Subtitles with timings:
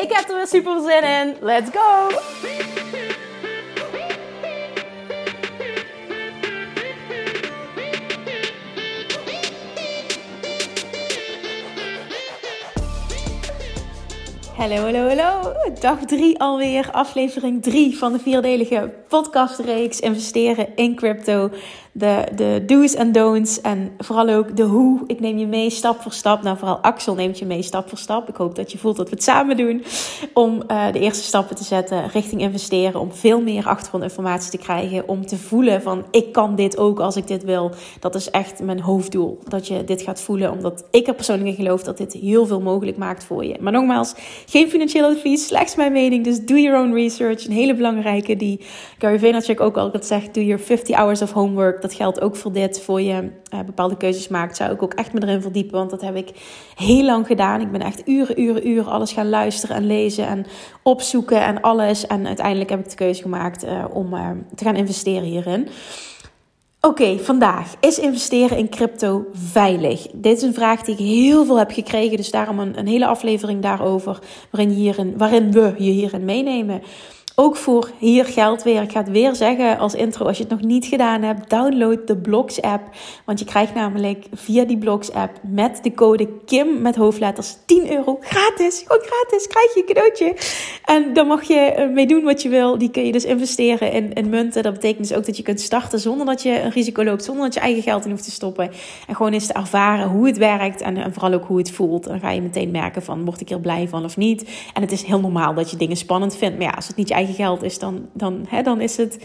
[0.00, 1.36] Ik heb er weer super zin in.
[1.40, 2.08] Let's go!
[14.56, 15.52] Hallo, hallo, hallo.
[15.80, 16.90] Dag 3 alweer.
[16.92, 21.50] Aflevering 3 van de vierdelige podcastreeks Investeren in Crypto
[21.92, 25.00] de, de do's en don'ts en vooral ook de hoe.
[25.06, 26.42] Ik neem je mee stap voor stap.
[26.42, 28.28] Nou, vooral Axel neemt je mee stap voor stap.
[28.28, 29.84] Ik hoop dat je voelt dat we het samen doen
[30.34, 33.00] om uh, de eerste stappen te zetten richting investeren.
[33.00, 35.08] Om veel meer achtergrondinformatie te krijgen.
[35.08, 37.70] Om te voelen van ik kan dit ook als ik dit wil.
[38.00, 39.38] Dat is echt mijn hoofddoel.
[39.48, 40.52] Dat je dit gaat voelen.
[40.52, 43.56] Omdat ik er persoonlijk in geloof dat dit heel veel mogelijk maakt voor je.
[43.60, 44.14] Maar nogmaals,
[44.46, 46.24] geen financieel advies, slechts mijn mening.
[46.24, 47.46] Dus do your own research.
[47.46, 48.60] Een hele belangrijke die
[48.98, 50.34] Gary Vaynerchuk ook altijd zegt.
[50.34, 52.80] Do your 50 hours of homework dat geldt ook voor dit.
[52.80, 55.78] Voor je uh, bepaalde keuzes maakt, zou ik ook echt me erin verdiepen.
[55.78, 56.30] Want dat heb ik
[56.76, 57.60] heel lang gedaan.
[57.60, 60.46] Ik ben echt uren, uren, uren alles gaan luisteren en lezen en
[60.82, 62.06] opzoeken en alles.
[62.06, 65.68] En uiteindelijk heb ik de keuze gemaakt uh, om uh, te gaan investeren hierin.
[66.82, 67.74] Oké, vandaag.
[67.80, 70.06] Is investeren in crypto veilig?
[70.14, 72.16] Dit is een vraag die ik heel veel heb gekregen.
[72.16, 74.18] Dus daarom een, een hele aflevering daarover.
[74.50, 76.82] Waarin, hierin, waarin we je hierin meenemen.
[77.42, 80.52] Ook voor hier geldt weer, ik ga het weer zeggen als intro, als je het
[80.52, 82.82] nog niet gedaan hebt, download de Blocks app.
[83.24, 87.92] Want je krijgt namelijk via die Blocks app met de code KIM met hoofdletters 10
[87.92, 88.82] euro gratis.
[88.86, 90.36] Gewoon gratis, krijg je een cadeautje.
[90.84, 92.78] En dan mag je eh, mee doen wat je wil.
[92.78, 94.62] Die kun je dus investeren in, munten.
[94.62, 97.44] Dat betekent dus ook dat je kunt starten zonder dat je een risico loopt, zonder
[97.44, 98.70] dat je eigen geld in hoeft te stoppen.
[99.06, 102.04] En gewoon eens te ervaren hoe het werkt en, vooral ook hoe het voelt.
[102.04, 104.48] En dan ga je meteen merken van, word ik er blij van of niet?
[104.72, 106.56] En het is heel normaal dat je dingen spannend vindt.
[106.56, 109.18] Maar ja, als het niet je eigen geld is, dan, dan, hè, dan is het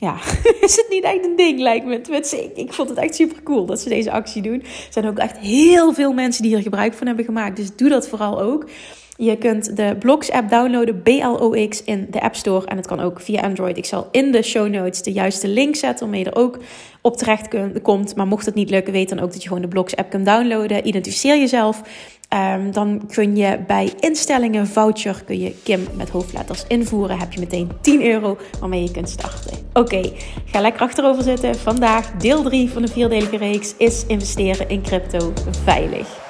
[0.00, 0.16] ja,
[0.66, 2.00] is het niet echt een ding, lijkt me.
[2.00, 4.60] Tenminste, ik, ik vond het echt super cool dat ze deze actie doen.
[4.62, 7.56] Er zijn ook echt heel veel mensen die hier gebruik van hebben gemaakt.
[7.56, 8.68] Dus doe dat vooral ook.
[9.16, 12.66] Je kunt de Blocks app downloaden, BLOX, in de App Store.
[12.66, 13.76] En het kan ook via Android.
[13.76, 16.58] Ik zal in de show notes de juiste link zetten waarmee je er ook
[17.00, 17.48] op terecht
[17.82, 18.16] komt.
[18.16, 20.26] Maar mocht het niet lukken, weet dan ook dat je gewoon de Blocks app kunt
[20.26, 20.86] downloaden.
[20.86, 21.82] Identificeer jezelf.
[22.34, 27.18] Um, dan kun je bij instellingen voucher kun je Kim met hoofdletters invoeren.
[27.18, 29.58] Heb je meteen 10 euro waarmee je kunt starten.
[29.72, 30.12] Oké,
[30.44, 31.56] ga lekker achterover zitten.
[31.56, 35.32] Vandaag deel 3 van de vierdelige reeks is investeren in crypto
[35.64, 36.29] veilig.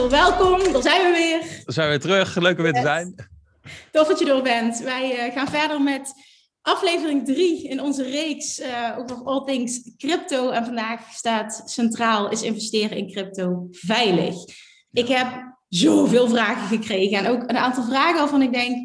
[0.00, 0.72] Axel, welkom.
[0.72, 1.40] Daar zijn we weer.
[1.40, 2.36] Daar zijn we weer terug.
[2.36, 3.14] Leuk om weer te zijn.
[3.92, 4.78] Tof dat je er bent.
[4.78, 6.12] Wij uh, gaan verder met
[6.62, 10.50] aflevering 3 in onze reeks uh, over all things crypto.
[10.50, 14.34] En vandaag staat centraal, is investeren in crypto veilig?
[14.92, 15.26] Ik heb
[15.68, 18.76] zoveel vragen gekregen en ook een aantal vragen waarvan ik denk,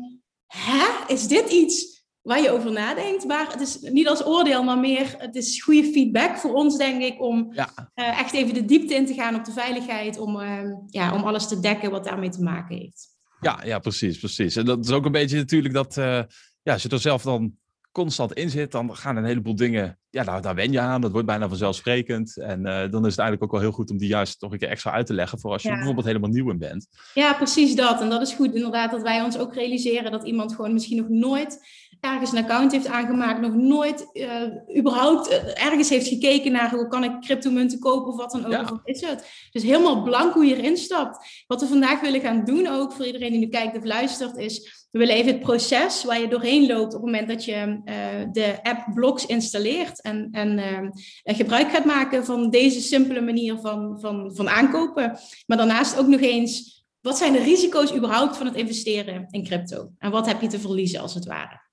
[0.47, 1.94] hè, is dit iets
[2.25, 3.25] waar je over nadenkt.
[3.25, 7.01] Maar het is niet als oordeel, maar meer het is goede feedback voor ons, denk
[7.01, 7.69] ik, om ja.
[7.95, 11.23] uh, echt even de diepte in te gaan op de veiligheid, om, uh, ja, om
[11.23, 13.07] alles te dekken wat daarmee te maken heeft.
[13.39, 14.55] Ja, ja, precies, precies.
[14.55, 16.21] En dat is ook een beetje natuurlijk dat, uh,
[16.61, 17.53] ja, als je er zelf dan
[17.91, 21.01] constant in zit, dan gaan een heleboel dingen, ja, daar, daar wen je aan.
[21.01, 22.37] Dat wordt bijna vanzelfsprekend.
[22.37, 24.57] En uh, dan is het eigenlijk ook wel heel goed om die juist toch een
[24.57, 25.75] keer extra uit te leggen voor als je ja.
[25.75, 26.87] bijvoorbeeld helemaal nieuw in bent.
[27.13, 28.01] Ja, precies dat.
[28.01, 31.09] En dat is goed inderdaad dat wij ons ook realiseren dat iemand gewoon misschien nog
[31.09, 31.59] nooit
[32.05, 36.87] ergens een account heeft aangemaakt, nog nooit uh, überhaupt uh, ergens heeft gekeken naar hoe
[36.87, 38.51] kan ik cryptomunten kopen of wat dan ook.
[38.51, 38.79] Ja.
[38.83, 39.47] is het.
[39.51, 41.43] Dus helemaal blank hoe je erin stapt.
[41.47, 44.87] Wat we vandaag willen gaan doen, ook voor iedereen die nu kijkt of luistert, is
[44.91, 47.95] we willen even het proces waar je doorheen loopt op het moment dat je uh,
[48.31, 54.31] de app Blocks installeert en, en gebruik gaat maken van deze simpele manier van, van,
[54.35, 55.17] van aankopen.
[55.45, 59.89] Maar daarnaast ook nog eens, wat zijn de risico's überhaupt van het investeren in crypto?
[59.97, 61.64] En wat heb je te verliezen als het ware?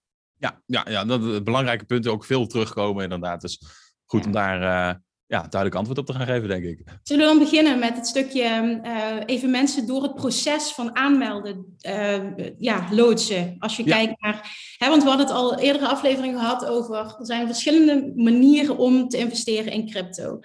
[0.43, 3.41] Ja, ja, ja dat belangrijke punten ook veel terugkomen inderdaad.
[3.41, 3.61] Dus
[4.05, 4.27] goed ja.
[4.27, 4.95] om daar uh,
[5.27, 6.83] ja, duidelijk antwoord op te gaan geven, denk ik.
[7.03, 11.77] Zullen we dan beginnen met het stukje uh, even mensen door het proces van aanmelden
[11.87, 13.57] uh, ja, loodsen?
[13.59, 13.97] Als je ja.
[13.97, 18.13] kijkt naar, hè, want we hadden het al eerdere aflevering gehad over, er zijn verschillende
[18.17, 20.41] manieren om te investeren in crypto.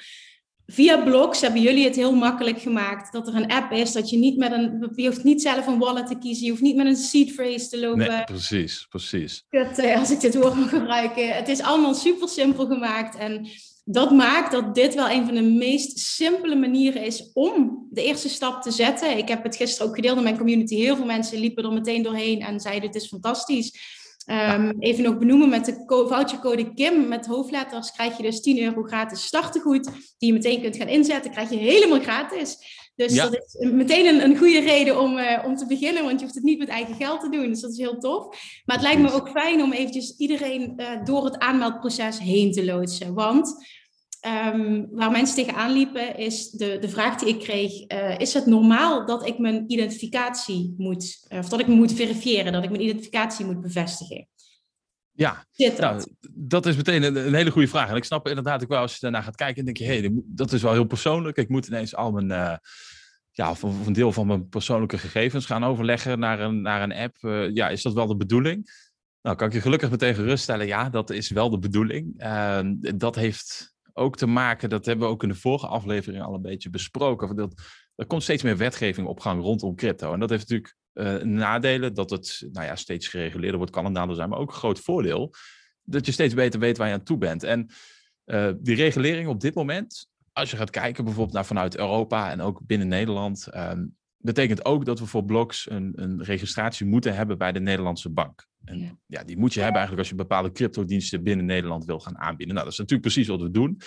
[0.67, 4.17] Via blogs hebben jullie het heel makkelijk gemaakt dat er een app is, dat je
[4.17, 6.85] niet met een, je hoeft niet zelf een wallet te kiezen, je hoeft niet met
[6.85, 8.07] een seed phrase te lopen.
[8.07, 9.45] Nee, precies, precies.
[9.49, 11.27] Dat, eh, als ik dit woord mag gebruiken.
[11.27, 13.47] Het is allemaal super simpel gemaakt en
[13.89, 18.29] dat maakt dat dit wel een van de meest simpele manieren is om de eerste
[18.29, 19.17] stap te zetten.
[19.17, 20.75] Ik heb het gisteren ook gedeeld in mijn community.
[20.75, 23.96] Heel veel mensen liepen er meteen doorheen en zeiden: Het is fantastisch.
[24.29, 28.83] Um, even nog benoemen met de vouchercode KIM met hoofdletters krijg je dus 10 euro
[28.83, 31.31] gratis startegoed die je meteen kunt gaan inzetten.
[31.31, 32.57] Krijg je helemaal gratis.
[32.95, 36.25] Dus dat is meteen een, een goede reden om, uh, om te beginnen, want je
[36.25, 37.47] hoeft het niet met eigen geld te doen.
[37.47, 38.25] Dus dat is heel tof.
[38.65, 42.65] Maar het lijkt me ook fijn om eventjes iedereen uh, door het aanmeldproces heen te
[42.65, 43.13] loodsen.
[43.13, 43.65] Want
[44.27, 48.45] um, waar mensen tegenaan liepen, is de, de vraag die ik kreeg: uh, is het
[48.45, 52.83] normaal dat ik mijn identificatie moet, of dat ik me moet verifiëren, dat ik mijn
[52.83, 54.27] identificatie moet bevestigen?
[55.11, 55.45] Ja,
[55.77, 57.89] nou, dat is meteen een, een, hele goede vraag.
[57.89, 60.11] En ik snap inderdaad ook wel, als je daarna gaat kijken, denk je, hé, hey,
[60.25, 61.37] dat is wel heel persoonlijk.
[61.37, 62.57] Ik moet ineens al mijn, uh,
[63.31, 66.93] ja, of, of, een deel van mijn persoonlijke gegevens gaan overleggen naar een, naar een
[66.93, 67.17] app.
[67.53, 68.69] Ja, is dat wel de bedoeling?
[69.21, 72.23] Nou, kan ik je gelukkig meteen geruststellen, ja, dat is wel de bedoeling.
[72.23, 72.59] Uh,
[72.95, 76.41] dat heeft ook te maken, dat hebben we ook in de vorige aflevering al een
[76.41, 77.35] beetje besproken.
[77.35, 77.61] Dat,
[77.95, 80.13] er komt steeds meer wetgeving op gang rondom crypto.
[80.13, 83.91] En dat heeft natuurlijk uh, nadelen, dat het nou ja, steeds gereguleerder wordt, kan een
[83.91, 85.33] nadeel zijn, maar ook een groot voordeel,
[85.83, 87.43] dat je steeds beter weet waar je aan toe bent.
[87.43, 87.69] En
[88.25, 92.41] uh, die regulering op dit moment, als je gaat kijken bijvoorbeeld naar vanuit Europa en
[92.41, 93.96] ook binnen Nederland, um,
[94.27, 98.47] betekent ook dat we voor blogs een, een, registratie moeten hebben bij de Nederlandse bank.
[98.63, 98.97] En ja.
[99.05, 99.23] ja.
[99.23, 102.55] die moet je hebben eigenlijk als je bepaalde cryptodiensten binnen Nederland wil gaan aanbieden.
[102.55, 103.81] Nou, dat is natuurlijk precies wat we doen.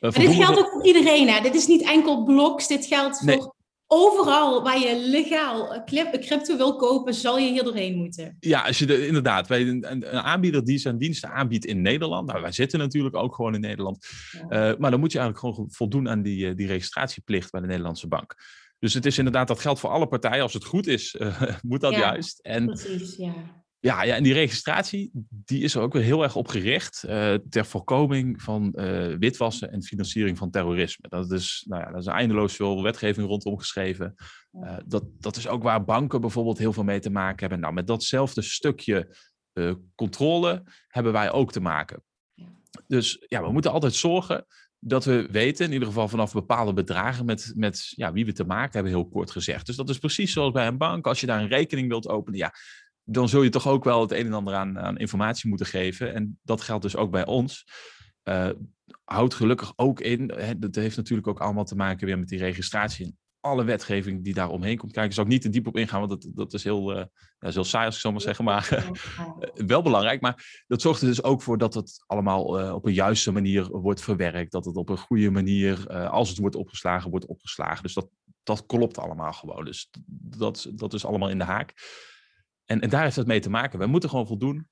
[0.00, 1.40] Uh, dit geldt ook voor iedereen, hè?
[1.40, 3.36] Dit is niet enkel blogs, dit geldt nee.
[3.36, 8.36] voor overal waar je legaal crypto wil kopen, zal je hier doorheen moeten.
[8.40, 12.26] Ja, als je de, inderdaad, wij een, een, aanbieder die zijn diensten aanbiedt in Nederland.
[12.26, 14.06] Nou, wij zitten natuurlijk ook gewoon in Nederland.
[14.30, 14.70] Ja.
[14.70, 18.08] Uh, maar dan moet je eigenlijk gewoon voldoen aan die, die registratieplicht bij de Nederlandse
[18.08, 18.34] bank.
[18.78, 20.42] Dus het is inderdaad, dat geldt voor alle partijen.
[20.42, 22.38] Als het goed is, uh, moet dat ja, juist.
[22.38, 23.34] En, precies, ja.
[23.80, 27.34] Ja, ja, en die registratie die is er ook weer heel erg op gericht uh,
[27.34, 31.08] ter voorkoming van uh, witwassen en financiering van terrorisme.
[31.08, 34.14] Dat is, nou ja, dat is eindeloos veel wetgeving rondom geschreven.
[34.86, 37.60] Dat, dat is ook waar banken bijvoorbeeld heel veel mee te maken hebben.
[37.60, 39.16] Nou, met datzelfde stukje
[39.94, 42.02] controle hebben wij ook te maken.
[42.86, 44.46] Dus ja, we moeten altijd zorgen
[44.78, 48.44] dat we weten, in ieder geval vanaf bepaalde bedragen, met, met ja, wie we te
[48.44, 49.66] maken hebben, heel kort gezegd.
[49.66, 51.06] Dus dat is precies zoals bij een bank.
[51.06, 52.54] Als je daar een rekening wilt openen, ja,
[53.04, 56.14] dan zul je toch ook wel het een en ander aan, aan informatie moeten geven.
[56.14, 57.64] En dat geldt dus ook bij ons.
[58.24, 58.50] Uh,
[59.04, 62.38] houdt gelukkig ook in, hè, dat heeft natuurlijk ook allemaal te maken weer met die
[62.38, 63.16] registratie
[63.48, 65.14] alle wetgeving die daar omheen komt kijken.
[65.14, 67.04] Zal ik niet te diep op ingaan, want dat, dat is heel, uh,
[67.38, 68.92] ja, is heel saai als ik zo maar zeggen, maar
[69.66, 70.20] wel belangrijk.
[70.20, 73.68] Maar dat zorgt er dus ook voor dat het allemaal uh, op een juiste manier
[73.68, 74.52] wordt verwerkt.
[74.52, 77.82] Dat het op een goede manier, als het wordt opgeslagen, wordt opgeslagen.
[77.82, 78.08] Dus dat,
[78.42, 79.64] dat klopt allemaal gewoon.
[79.64, 79.90] Dus
[80.36, 81.74] dat, dat is allemaal in de haak.
[82.64, 83.78] En, en daar heeft het mee te maken.
[83.78, 84.68] We moeten gewoon voldoen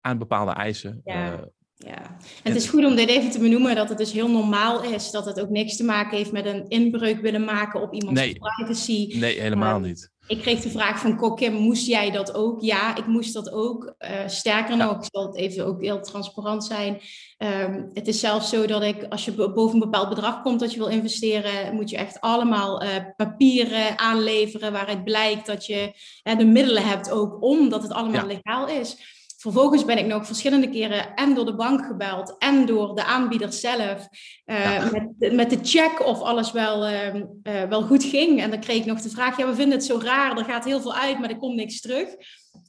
[0.00, 1.00] aan bepaalde eisen.
[1.04, 1.48] Ja.
[1.86, 5.10] Ja, het is goed om dit even te benoemen, dat het dus heel normaal is,
[5.10, 8.38] dat het ook niks te maken heeft met een inbreuk willen maken op iemands nee.
[8.38, 9.18] privacy.
[9.18, 10.12] Nee, helemaal uh, niet.
[10.26, 12.60] Ik kreeg de vraag van Kokkim, moest jij dat ook?
[12.60, 13.94] Ja, ik moest dat ook.
[13.98, 14.84] Uh, sterker ja.
[14.84, 17.00] nog, ik zal het even ook heel transparant zijn.
[17.38, 20.72] Um, het is zelfs zo dat ik, als je boven een bepaald bedrag komt dat
[20.72, 25.92] je wil investeren, moet je echt allemaal uh, papieren aanleveren waaruit blijkt dat je
[26.24, 28.38] uh, de middelen hebt ook, omdat het allemaal ja.
[28.42, 29.16] legaal is.
[29.40, 33.52] Vervolgens ben ik nog verschillende keren en door de bank gebeld en door de aanbieder
[33.52, 34.08] zelf
[34.46, 34.90] uh, ja.
[35.18, 37.22] met, met de check of alles wel, uh, uh,
[37.68, 38.40] wel goed ging.
[38.40, 40.64] En dan kreeg ik nog de vraag, ja we vinden het zo raar, er gaat
[40.64, 42.08] heel veel uit, maar er komt niks terug.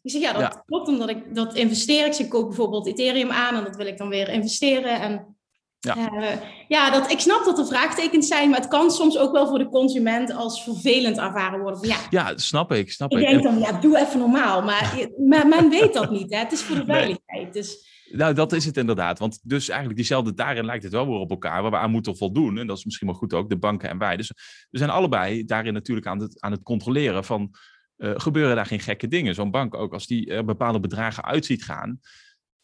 [0.01, 0.63] Ik zeg, ja dat ja.
[0.65, 2.05] klopt, omdat ik dat investeer.
[2.05, 5.01] Ik, zeg, ik koop bijvoorbeeld Ethereum aan en dat wil ik dan weer investeren.
[5.01, 5.38] En
[5.79, 6.27] ja, uh,
[6.67, 9.57] ja dat, ik snap dat er vraagtekens zijn, maar het kan soms ook wel voor
[9.57, 11.79] de consument als vervelend ervaren worden.
[11.79, 12.91] Van, ja, ja, snap ik.
[12.91, 14.62] Snap ik, ik denk dan, ja, doe even normaal.
[14.62, 16.33] Maar, maar men weet dat niet.
[16.33, 16.39] Hè?
[16.39, 17.43] Het is voor de veiligheid.
[17.43, 17.50] Nee.
[17.51, 19.19] Dus, nou, dat is het inderdaad.
[19.19, 22.17] Want dus eigenlijk diezelfde, daarin lijkt het wel weer op elkaar, waar we aan moeten
[22.17, 22.57] voldoen.
[22.57, 24.17] En dat is misschien wel goed ook, de banken en wij.
[24.17, 24.31] Dus
[24.69, 27.51] we zijn allebei daarin natuurlijk aan het, aan het controleren van,
[27.98, 29.36] uh, gebeuren daar geen gekke dingen?
[29.36, 32.00] Zo'n bank ook, als die er bepaalde bedragen uit ziet gaan,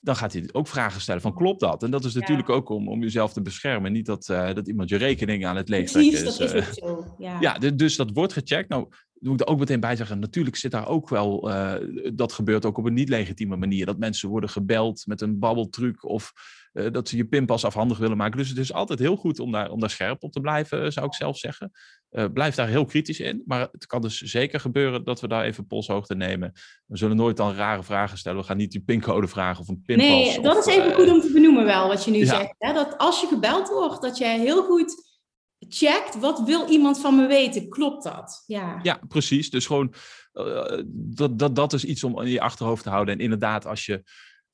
[0.05, 1.83] dan gaat hij ook vragen stellen van klopt dat?
[1.83, 2.53] En dat is natuurlijk ja.
[2.53, 3.91] ook om, om jezelf te beschermen.
[3.91, 6.23] Niet dat, uh, dat iemand je rekening aan het leegtrekken is.
[6.23, 7.15] dat is ook zo.
[7.17, 7.37] Ja.
[7.39, 8.69] ja, dus dat wordt gecheckt.
[8.69, 8.87] Nou,
[9.19, 11.73] moet ik er ook meteen bij zeggen, natuurlijk zit daar ook wel, uh,
[12.13, 13.85] dat gebeurt ook op een niet-legitieme manier.
[13.85, 16.33] Dat mensen worden gebeld met een babbeltruc of
[16.73, 18.37] uh, dat ze je pinpas afhandig willen maken.
[18.37, 21.05] Dus het is altijd heel goed om daar, om daar scherp op te blijven, zou
[21.05, 21.71] ik zelf zeggen.
[22.15, 23.43] Uh, blijf daar heel kritisch in.
[23.45, 26.51] Maar het kan dus zeker gebeuren dat we daar even polshoogte nemen.
[26.85, 28.39] We zullen nooit dan rare vragen stellen.
[28.39, 30.07] We gaan niet die pincode vragen of een pinpas.
[30.07, 32.25] Nee, dat of, is even goed om te benoemen wel, wat je nu ja.
[32.25, 32.55] zegt.
[32.57, 32.73] Hè?
[32.73, 35.13] Dat als je gebeld wordt, dat jij heel goed
[35.59, 37.69] checkt, wat wil iemand van me weten?
[37.69, 38.43] Klopt dat?
[38.45, 39.49] Ja, ja precies.
[39.49, 39.93] Dus gewoon,
[40.33, 43.13] uh, dat, dat, dat is iets om in je achterhoofd te houden.
[43.13, 44.03] En inderdaad, als je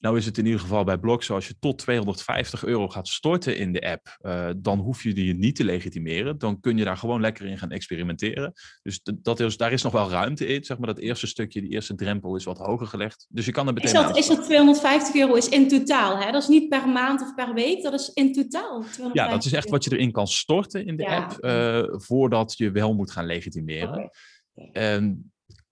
[0.01, 3.08] nou is het in ieder geval bij Block zo, als je tot 250 euro gaat
[3.08, 6.38] storten in de app, uh, dan hoef je die niet te legitimeren.
[6.38, 8.53] Dan kun je daar gewoon lekker in gaan experimenteren.
[8.81, 10.63] Dus dat is, daar is nog wel ruimte in.
[10.63, 13.25] Zeg maar dat eerste stukje, die eerste drempel is wat hoger gelegd.
[13.29, 16.31] Dus je kan er meteen Is dat, is dat 250 euro is in totaal, hè?
[16.31, 18.84] Dat is niet per maand of per week, dat is in totaal.
[19.13, 22.72] Ja, dat is echt wat je erin kan storten in de app, uh, voordat je
[22.72, 23.93] wel moet gaan legitimeren.
[23.93, 24.10] Okay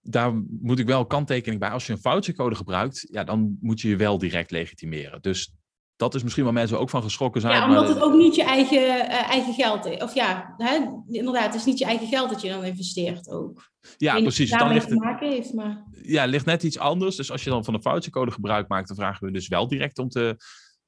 [0.02, 1.70] daar moet ik wel kanttekening bij.
[1.70, 5.22] Als je een vouchercode gebruikt, ja, dan moet je je wel direct legitimeren.
[5.22, 5.54] Dus
[5.96, 7.54] dat is misschien waar mensen ook van geschrokken zijn.
[7.54, 10.02] Ja, omdat het ook niet je eigen, uh, eigen geld is.
[10.02, 10.78] Of ja, hè,
[11.08, 13.70] inderdaad, het is niet je eigen geld dat je dan investeert ook.
[13.96, 14.50] Ja, precies.
[14.50, 15.84] Dan ligt het, te maken heeft, maar...
[16.02, 17.16] Ja, ligt net iets anders.
[17.16, 19.98] Dus als je dan van een vouchercode gebruik maakt, dan vragen we dus wel direct
[19.98, 20.36] om te,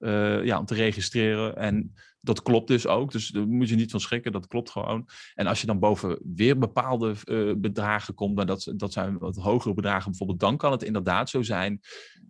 [0.03, 1.57] uh, ja, om te registreren.
[1.57, 3.13] En dat klopt dus ook.
[3.13, 5.09] Dus daar moet je niet van schrikken, dat klopt gewoon.
[5.35, 9.37] En als je dan boven weer bepaalde uh, bedragen komt, maar dat, dat zijn wat
[9.37, 11.81] hogere bedragen bijvoorbeeld, dan kan het inderdaad zo zijn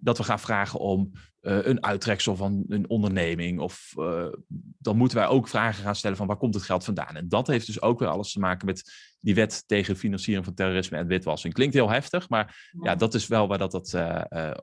[0.00, 1.11] dat we gaan vragen om
[1.41, 3.61] uh, een uittreksel van een onderneming.
[3.61, 4.26] Of uh,
[4.79, 7.17] dan moeten wij ook vragen gaan stellen van waar komt het geld vandaan?
[7.17, 10.55] En dat heeft dus ook weer alles te maken met die wet tegen financiering van
[10.55, 11.55] terrorisme en witwassing.
[11.55, 13.91] Klinkt heel heftig, maar ja, ja dat is wel waar dat, dat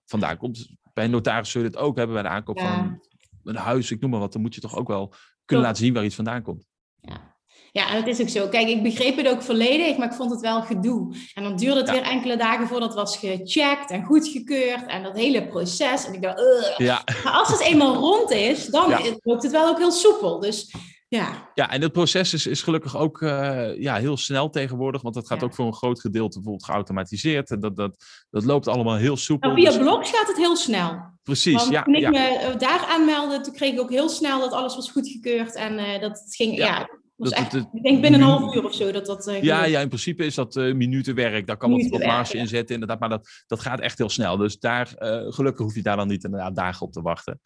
[0.06, 0.78] vandaan komt.
[1.00, 2.76] Bij een notaris zullen we het ook hebben bij de aankoop ja.
[2.76, 3.00] van
[3.44, 5.14] een huis, ik noem maar wat, dan moet je toch ook wel
[5.46, 6.66] kunnen laten zien waar iets vandaan komt.
[7.02, 7.38] Ja.
[7.72, 8.48] Ja, en dat is ook zo.
[8.48, 11.16] Kijk, ik begreep het ook volledig, maar ik vond het wel gedoe.
[11.34, 15.18] En dan duurde het weer enkele dagen voordat het was gecheckt en goedgekeurd en dat
[15.18, 16.06] hele proces.
[16.06, 17.04] En ik dacht, ja.
[17.24, 18.90] maar als het eenmaal rond is, dan
[19.24, 20.40] loopt het wel ook heel soepel.
[20.40, 20.74] Dus
[21.10, 21.52] ja.
[21.54, 25.28] Ja, en het proces is, is gelukkig ook uh, ja, heel snel tegenwoordig, want dat
[25.28, 27.52] gaat ook voor een groot gedeelte bijvoorbeeld geautomatiseerd.
[27.52, 29.50] En dat, dat, dat loopt allemaal heel soepel.
[29.50, 29.80] Nou, via dus...
[29.80, 31.18] blogs gaat het heel snel.
[31.24, 31.84] Precies, want ja.
[31.84, 32.10] Toen ik ja.
[32.10, 35.74] me eh, daar aanmeldde, toen kreeg ik ook heel snel dat alles was goedgekeurd en
[35.74, 36.90] uh, dat het ging, ja,
[37.20, 39.28] echt, dat, ik denk binnen een half uur of zo dat dat...
[39.28, 41.48] Uh, ja, ja, in principe is dat uh, minutenwerk.
[41.48, 43.00] Daar kan wat, wat marge in zetten, inderdaad.
[43.00, 44.38] Maar dat, dat gaat echt heel snel.
[44.38, 47.40] Dus daar, uh, gelukkig hoef je daar dan niet inderdaad dagen op te wachten.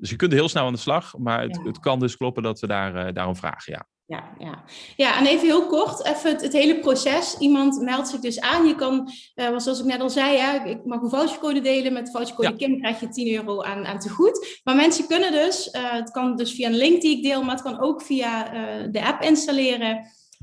[0.00, 1.18] Dus je kunt heel snel aan de slag.
[1.18, 1.62] Maar het, ja.
[1.62, 3.86] het kan dus kloppen dat we daar, daarom vragen, ja.
[4.10, 4.64] Ja, ja.
[4.96, 7.36] ja, en even heel kort, even het, het, hele proces.
[7.38, 8.66] Iemand meldt zich dus aan.
[8.66, 11.92] Je kan, uh, zoals ik net al zei, ja, ik mag een vouchercode delen.
[11.92, 12.56] Met de vouchercode ja.
[12.56, 14.60] Kim krijg je 10 euro aan, aan te goed.
[14.64, 17.54] Maar mensen kunnen dus, uh, het kan dus via een link die ik deel, maar
[17.54, 18.44] het kan ook via
[18.86, 19.96] de app installeren.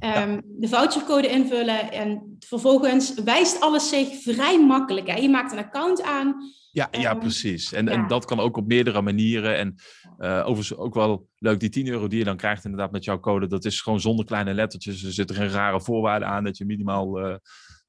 [0.04, 0.42] Um, ja.
[0.46, 5.08] De vouchercode invullen en vervolgens wijst alles zich vrij makkelijk.
[5.08, 5.16] Hè?
[5.16, 6.36] Je maakt een account aan.
[6.78, 7.74] Ja, ja precies.
[7.74, 7.92] En, ja.
[7.92, 9.58] en dat kan ook op meerdere manieren.
[9.58, 9.76] En
[10.20, 13.20] uh, overigens ook wel leuk, die 10 euro die je dan krijgt inderdaad met jouw
[13.20, 15.04] code, dat is gewoon zonder kleine lettertjes.
[15.04, 17.36] Er zit er geen rare voorwaarde aan dat je minimaal, uh,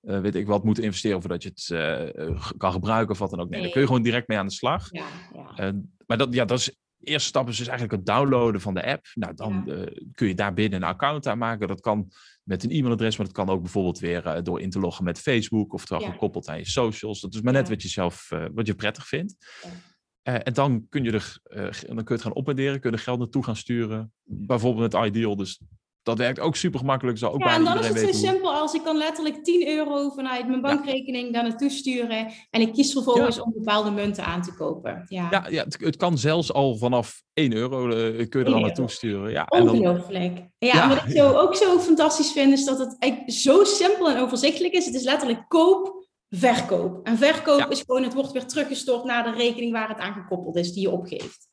[0.02, 3.48] uh, weet ik wat, moet investeren voordat je het kan gebruiken of wat dan ook.
[3.48, 4.86] Nee, nee, daar kun je gewoon direct mee aan de slag.
[4.90, 5.06] Ja,
[5.56, 5.72] ja.
[6.06, 8.84] maar dat, ja, dat is de eerste stap is dus eigenlijk het downloaden van de
[8.84, 9.06] app.
[9.14, 9.84] Nou, dan ja.
[10.12, 11.68] kun je daar binnen een account aanmaken.
[11.68, 12.10] Dat kan
[12.42, 15.20] met een e-mailadres, maar dat kan ook bijvoorbeeld weer uh, door in te loggen met
[15.20, 15.98] Facebook of ja.
[15.98, 17.20] gekoppeld aan je socials.
[17.20, 17.72] Dat is maar net ja.
[17.72, 19.36] wat je zelf uh, wat je prettig vindt.
[20.22, 21.38] En dan kun je er
[21.86, 24.12] dan kun je het gaan opwaarderen, kun je er geld naartoe gaan sturen.
[24.22, 25.36] Bijvoorbeeld met Ideal.
[25.36, 25.60] Dus
[26.02, 27.18] dat werkt ook super gemakkelijk.
[27.18, 30.10] Zo ook ja, en dan is het zo simpel als ik kan letterlijk 10 euro
[30.10, 32.32] vanuit mijn bankrekening daar naartoe sturen.
[32.50, 33.42] En ik kies vervolgens ja.
[33.42, 35.04] om bepaalde munten aan te kopen.
[35.08, 38.54] Ja, ja, ja het, het, kan zelfs al vanaf 1 euro uh, kun je er
[38.54, 39.30] al naartoe sturen.
[39.30, 40.36] Ja, Ongelooflijk.
[40.36, 43.64] Dan, ja, en wat ik zo, ook zo fantastisch vind is dat het eigenlijk zo
[43.64, 44.86] simpel en overzichtelijk is.
[44.86, 47.06] Het is letterlijk koop, verkoop.
[47.06, 50.56] En verkoop is gewoon, het wordt weer teruggestort naar de rekening waar het aan gekoppeld
[50.56, 51.48] is, die je opgeeft.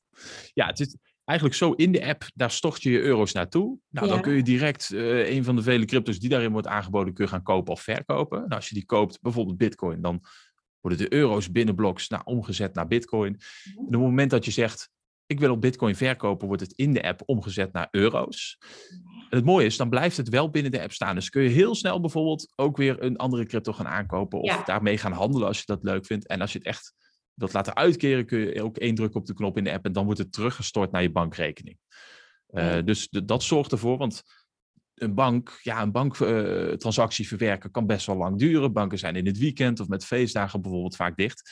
[0.54, 3.79] Ja, het is eigenlijk zo in de app, daar stort je je euro's naartoe.
[3.89, 4.13] Nou, ja.
[4.13, 7.25] dan kun je direct uh, een van de vele cryptos die daarin wordt aangeboden, kun
[7.25, 8.39] je gaan kopen of verkopen.
[8.39, 10.22] Nou, als je die koopt, bijvoorbeeld bitcoin, dan
[10.79, 13.34] worden de euro's binnen bloks nou, omgezet naar bitcoin.
[13.65, 14.89] En op het moment dat je zegt,
[15.25, 18.58] ik wil op bitcoin verkopen, wordt het in de app omgezet naar euro's.
[19.29, 21.15] En het mooie is, dan blijft het wel binnen de app staan.
[21.15, 24.63] Dus kun je heel snel bijvoorbeeld ook weer een andere crypto gaan aankopen of ja.
[24.63, 26.27] daarmee gaan handelen als je dat leuk vindt.
[26.27, 26.94] En als je het echt
[27.36, 29.92] wilt laten uitkeren, kun je ook één druk op de knop in de app en
[29.92, 31.77] dan wordt het teruggestort naar je bankrekening.
[32.50, 34.24] Uh, dus de, dat zorgt ervoor, want
[34.96, 38.74] een bank, ja, een banktransactie uh, verwerken kan best wel lang duren.
[38.74, 41.51] Banken zijn in het weekend of met feestdagen bijvoorbeeld vaak dicht.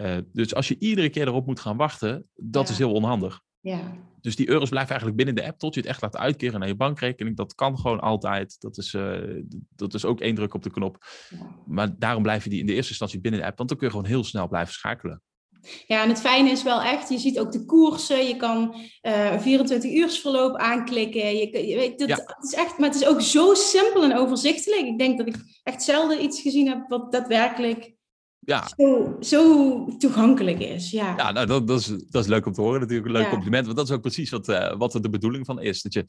[0.00, 2.72] Uh, dus als je iedere keer erop moet gaan wachten, dat ja.
[2.72, 3.40] is heel onhandig.
[3.60, 3.92] Ja.
[4.20, 6.68] Dus die euro's blijven eigenlijk binnen de app tot je het echt laat uitkeren naar
[6.68, 7.36] je bankrekening.
[7.36, 8.56] Dat kan gewoon altijd.
[8.60, 9.42] Dat is, uh,
[9.76, 11.04] dat is ook één druk op de knop.
[11.30, 11.38] Ja.
[11.66, 13.92] Maar daarom blijven die in de eerste instantie binnen de app, want dan kun je
[13.92, 15.22] gewoon heel snel blijven schakelen.
[15.86, 19.40] Ja, en het fijne is wel echt, je ziet ook de koersen, je kan uh,
[19.40, 21.36] 24 uur verloop aanklikken.
[21.36, 22.14] Je, je weet, dat, ja.
[22.14, 24.86] het is echt, maar het is ook zo simpel en overzichtelijk.
[24.86, 27.92] Ik denk dat ik echt zelden iets gezien heb wat daadwerkelijk
[28.40, 28.68] ja.
[28.76, 30.90] zo, zo toegankelijk is.
[30.90, 33.08] Ja, ja nou, dat, dat, is, dat is leuk om te horen natuurlijk.
[33.08, 33.30] Een leuk ja.
[33.30, 33.64] compliment.
[33.64, 35.82] Want dat is ook precies wat, uh, wat er de bedoeling van is.
[35.82, 36.04] Dat je,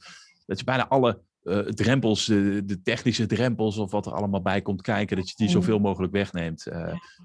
[0.45, 1.21] dat je bijna alle
[1.69, 5.79] drempels, de technische drempels of wat er allemaal bij komt kijken, dat je die zoveel
[5.79, 6.67] mogelijk wegneemt.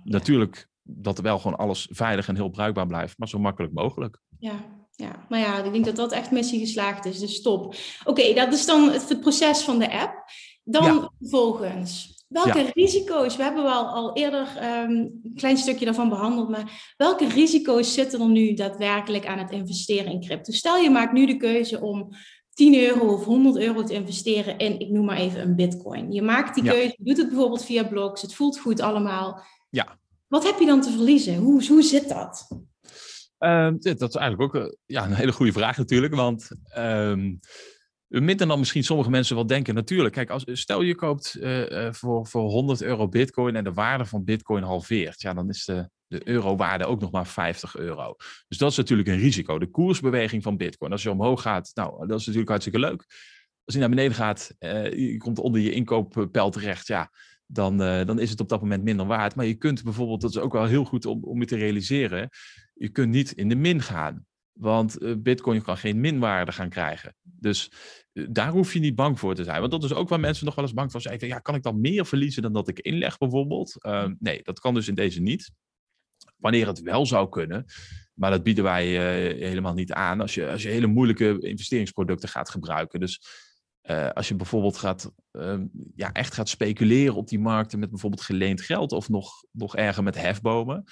[0.05, 4.19] Natuurlijk dat er wel gewoon alles veilig en heel bruikbaar blijft, maar zo makkelijk mogelijk.
[4.39, 7.75] Ja, ja, maar ja, ik denk dat dat echt missie geslaagd is, dus top.
[8.05, 10.31] Oké, dat is dan het, proces van de app.
[10.65, 14.91] Dan vervolgens, welke risico's, we hebben wel al eerder um,
[15.23, 20.13] een klein stukje daarvan behandeld, maar welke risico's zitten er nu daadwerkelijk aan het investeren
[20.13, 20.53] in crypto?
[20.53, 22.09] Stel je maakt nu de keuze om
[22.53, 26.13] 10 euro of 100 euro te investeren in, ik noem maar even een bitcoin.
[26.13, 29.43] Je maakt die keuze, je doet het bijvoorbeeld via blogs, het voelt goed allemaal.
[29.71, 29.99] Ja.
[30.29, 31.37] Wat heb je dan te verliezen?
[31.37, 32.49] Hoe, hoe zit dat?
[33.39, 36.15] Uh, dat is eigenlijk ook uh, ja, een hele goede vraag natuurlijk.
[36.15, 37.41] Want um,
[38.09, 39.75] minder dan misschien sommige mensen wel denken.
[39.75, 44.05] Natuurlijk, kijk, als, stel je koopt uh, voor, voor 100 euro bitcoin en de waarde
[44.05, 45.21] van bitcoin halveert.
[45.21, 48.15] Ja, dan is de, de eurowaarde ook nog maar 50 euro.
[48.49, 49.59] Dus dat is natuurlijk een risico.
[49.59, 50.93] De koersbeweging van bitcoin.
[50.93, 53.05] Als je omhoog gaat, nou, dat is natuurlijk hartstikke leuk.
[53.65, 57.11] Als je naar beneden gaat, je komt onder je inkooppijl terecht, ja,
[57.47, 59.35] dan, dan is het op dat moment minder waard.
[59.35, 62.29] Maar je kunt bijvoorbeeld, dat is ook wel heel goed om, om je te realiseren,
[62.75, 64.27] je kunt niet in de min gaan.
[64.59, 67.15] Want uh, Bitcoin kan geen minwaarde gaan krijgen.
[67.23, 67.71] Dus
[68.13, 69.61] uh, daar hoef je niet bang voor te zijn.
[69.61, 71.19] Want dat is ook waar mensen nog wel eens bang voor zijn.
[71.21, 73.83] Ja, kan ik dan meer verliezen dan dat ik inleg bijvoorbeeld?
[73.83, 75.51] Ehm, nee, dat kan dus in deze niet.
[76.37, 77.65] Wanneer het wel zou kunnen,
[78.15, 78.87] maar dat bieden wij
[79.39, 83.01] helemaal niet aan als je, als je hele moeilijke investeringsproducten gaat gebruiken.
[83.01, 83.21] Dus
[83.91, 85.61] uh, als je bijvoorbeeld gaat, uh,
[85.95, 90.03] ja, echt gaat speculeren op die markten met bijvoorbeeld geleend geld of nog, nog erger
[90.03, 90.85] met hefbomen.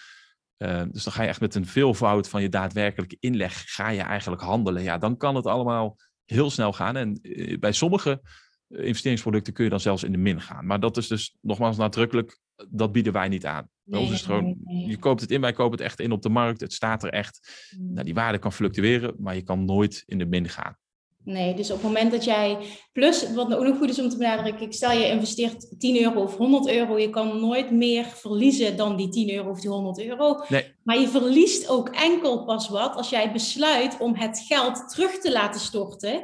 [0.58, 4.00] Uh, dus dan ga je echt met een veelvoud van je daadwerkelijke inleg, ga je
[4.00, 4.82] eigenlijk handelen.
[4.82, 6.96] Ja, dan kan het allemaal heel snel gaan.
[6.96, 8.22] En eh, bij sommige
[8.68, 10.66] investeringsproducten kun je dan zelfs in de min gaan.
[10.66, 13.68] Maar dat is dus nogmaals nadrukkelijk, dat bieden wij niet aan.
[13.82, 14.56] Bij ons is het gewoon,
[14.86, 16.60] je koopt het in, wij kopen het echt in op de markt.
[16.60, 17.68] Het staat er echt.
[17.78, 17.92] Mm.
[17.92, 20.76] Nou, die waarde kan fluctueren, maar je kan nooit in de min gaan.
[21.24, 22.58] Nee, dus op het moment dat jij,
[22.92, 26.22] plus wat ook nog goed is om te benadrukken, ik stel je investeert 10 euro
[26.22, 30.00] of 100 euro, je kan nooit meer verliezen dan die 10 euro of die 100
[30.00, 30.44] euro.
[30.48, 30.74] Nee.
[30.82, 35.32] Maar je verliest ook enkel pas wat als jij besluit om het geld terug te
[35.32, 36.22] laten storten.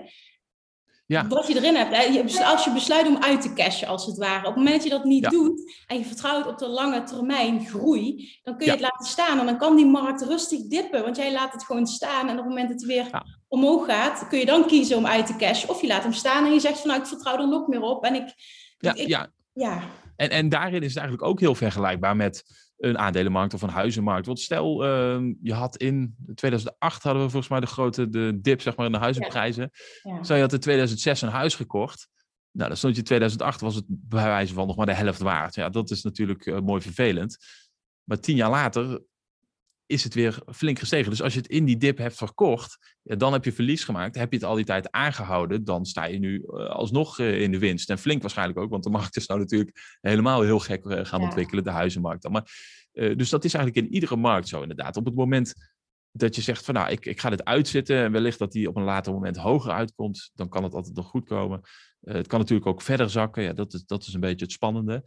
[1.11, 1.27] Ja.
[1.27, 2.45] Wat je erin hebt.
[2.45, 4.39] Als je besluit om uit te cashen, als het ware.
[4.39, 7.67] Op het moment dat je dat niet doet en je vertrouwt op de lange termijn
[7.67, 9.39] groei, dan kun je het laten staan.
[9.39, 12.29] En dan kan die markt rustig dippen, want jij laat het gewoon staan.
[12.29, 15.27] En op het moment dat het weer omhoog gaat, kun je dan kiezen om uit
[15.27, 15.69] te cashen.
[15.69, 17.83] Of je laat hem staan en je zegt van nou, ik vertrouw er nog meer
[17.83, 18.05] op.
[18.05, 18.35] En ik,
[18.79, 19.31] ja, ja.
[19.53, 19.83] ja.
[20.17, 22.45] En, en daarin is het eigenlijk ook heel vergelijkbaar met
[22.81, 24.27] een aandelenmarkt of een huizenmarkt.
[24.27, 28.61] Want stel, uh, je had in 2008 hadden we volgens mij de grote de dip
[28.61, 29.71] zeg maar, in de huizenprijzen.
[30.03, 30.23] Ja.
[30.23, 32.09] Zou je had in 2006 een huis gekocht.
[32.51, 35.21] Nou, dan stond je in 2008 was het bij wijze van nog maar de helft
[35.21, 35.55] waard.
[35.55, 37.37] Ja, dat is natuurlijk uh, mooi vervelend.
[38.05, 39.03] Maar tien jaar later
[39.91, 41.11] is het weer flink gestegen.
[41.11, 44.15] Dus als je het in die dip hebt verkocht, ja, dan heb je verlies gemaakt.
[44.15, 47.51] Heb je het al die tijd aangehouden, dan sta je nu uh, alsnog uh, in
[47.51, 47.91] de winst.
[47.91, 51.21] En flink waarschijnlijk ook, want de markt is nou natuurlijk helemaal heel gek uh, gaan
[51.21, 51.27] ja.
[51.27, 52.33] ontwikkelen, de huizenmarkt dan.
[52.33, 52.51] Maar,
[52.93, 54.97] dus dat is eigenlijk in iedere markt zo inderdaad.
[54.97, 55.55] Op het moment
[56.13, 58.77] dat je zegt van nou, ik, ik ga dit uitzitten en wellicht dat die op
[58.77, 61.61] een later moment hoger uitkomt, dan kan het altijd nog goed komen.
[62.01, 65.03] het kan natuurlijk ook verder zakken, ja, dat, is, dat is een beetje het spannende.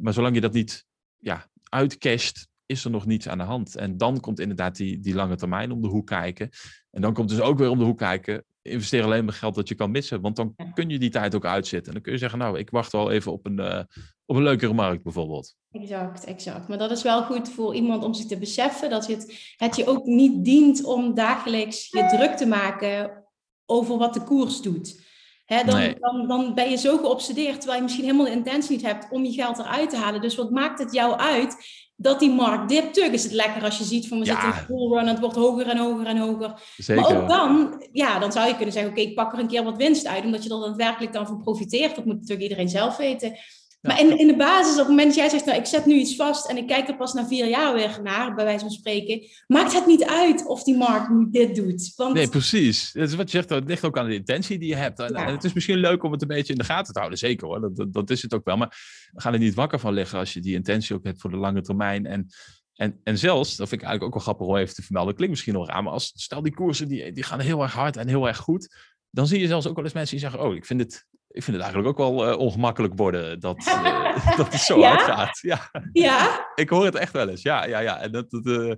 [0.00, 0.84] maar zolang je dat niet
[1.18, 3.76] ja, uitcasht, is er nog niets aan de hand.
[3.76, 6.50] En dan komt inderdaad die, die lange termijn om de hoek kijken.
[6.90, 8.44] En dan komt dus ook weer om de hoek kijken.
[8.62, 10.20] Investeer alleen maar geld dat je kan missen.
[10.20, 11.86] Want dan kun je die tijd ook uitzitten.
[11.86, 13.80] En dan kun je zeggen, nou, ik wacht wel even op een, uh,
[14.26, 15.54] op een leukere markt bijvoorbeeld.
[15.70, 16.68] Exact, exact.
[16.68, 19.86] Maar dat is wel goed voor iemand om zich te beseffen dat het, het je
[19.86, 23.24] ook niet dient om dagelijks je druk te maken
[23.66, 25.04] over wat de koers doet.
[25.44, 25.96] He, dan, nee.
[26.00, 29.24] dan, dan, ben je zo geobsedeerd, terwijl je misschien helemaal de intentie niet hebt om
[29.24, 30.20] je geld eruit te halen.
[30.20, 31.56] Dus wat maakt het jou uit
[31.96, 32.94] dat die markt dipt.
[32.94, 35.06] Tuurlijk is het lekker als je ziet van we zitten in een full run en
[35.06, 36.60] het wordt hoger en hoger en hoger.
[36.76, 37.02] Zeker.
[37.02, 39.64] Maar ook dan, ja, dan zou je kunnen zeggen, oké, ik pak er een keer
[39.64, 41.96] wat winst uit, omdat je er daadwerkelijk dan van profiteert.
[41.96, 43.36] Dat moet natuurlijk iedereen zelf weten.
[43.86, 45.94] Maar in, in de basis, op het moment dat jij zegt, nou, ik zet nu
[45.94, 48.70] iets vast en ik kijk er pas na vier jaar weer naar, bij wijze van
[48.70, 51.92] spreken, maakt het niet uit of die markt nu dit doet.
[51.96, 52.14] Want...
[52.14, 52.92] Nee, precies.
[52.92, 54.98] Dat is wat je zegt, het ligt ook aan de intentie die je hebt.
[55.00, 57.46] En, het is misschien leuk om het een beetje in de gaten te houden, zeker
[57.46, 58.56] hoor, dat, dat, dat, is het ook wel.
[58.56, 61.30] Maar we gaan er niet wakker van liggen als je die intentie ook hebt voor
[61.30, 62.06] de lange termijn.
[62.06, 62.26] En,
[62.74, 65.32] en, en zelfs, dat vind ik eigenlijk ook wel grappig om even te vermelden, klinkt
[65.32, 68.08] misschien nog raar, maar als, stel die koersen die, die gaan heel erg hard en
[68.08, 68.74] heel erg goed,
[69.16, 71.42] dan zie je zelfs ook wel eens mensen die zeggen, oh, ik vind het ik
[71.42, 74.90] vind het eigenlijk ook wel uh, ongemakkelijk worden dat, uh, dat het zo ja?
[74.90, 75.38] uitgaat.
[75.42, 75.70] Ja.
[75.92, 77.42] ja, ik hoor het echt wel eens.
[77.42, 78.00] Ja, ja, ja.
[78.00, 78.72] En dat, dat uh,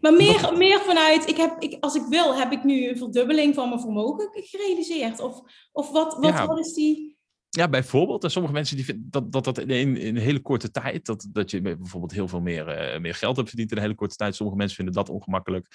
[0.00, 0.56] maar meer, dat...
[0.56, 3.80] meer vanuit, ik heb, ik, als ik wil, heb ik nu een verdubbeling van mijn
[3.80, 5.20] vermogen gerealiseerd?
[5.20, 5.40] Of,
[5.72, 6.46] of wat, wat, ja.
[6.46, 7.16] wat is die...
[7.48, 8.24] Ja, bijvoorbeeld.
[8.24, 11.28] En sommige mensen die vinden dat dat, dat in, in een hele korte tijd, dat,
[11.32, 14.34] dat je bijvoorbeeld heel veel meer, meer geld hebt verdiend in een hele korte tijd.
[14.34, 15.66] Sommige mensen vinden dat ongemakkelijk.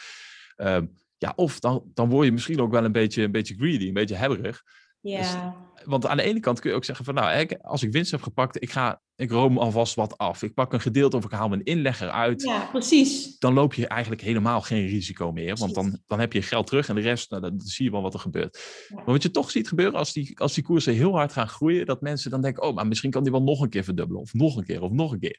[0.58, 0.78] Uh,
[1.23, 3.93] ja, of dan, dan word je misschien ook wel een beetje, een beetje greedy, een
[3.93, 4.63] beetje hebberig.
[4.99, 5.55] Ja.
[5.83, 8.12] want aan de ene kant kun je ook zeggen van, nou, ik, als ik winst
[8.12, 10.43] heb gepakt, ik, ga, ik room alvast wat af.
[10.43, 12.41] Ik pak een gedeelte of ik haal mijn inlegger uit.
[12.41, 13.38] ja, precies.
[13.39, 15.55] Dan loop je eigenlijk helemaal geen risico meer.
[15.55, 18.01] Want dan, dan heb je geld terug en de rest, nou, dan zie je wel
[18.01, 18.86] wat er gebeurt.
[18.88, 18.95] Ja.
[18.95, 21.86] Maar wat je toch ziet gebeuren als die, als die koersen heel hard gaan groeien,
[21.86, 24.21] dat mensen dan denken, oh, maar misschien kan die wel nog een keer verdubbelen.
[24.21, 25.38] Of nog een keer, of nog een keer.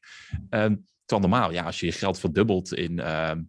[0.49, 3.43] Ehm terwijl normaal, ja, als je je geld verdubbelt in, ehm,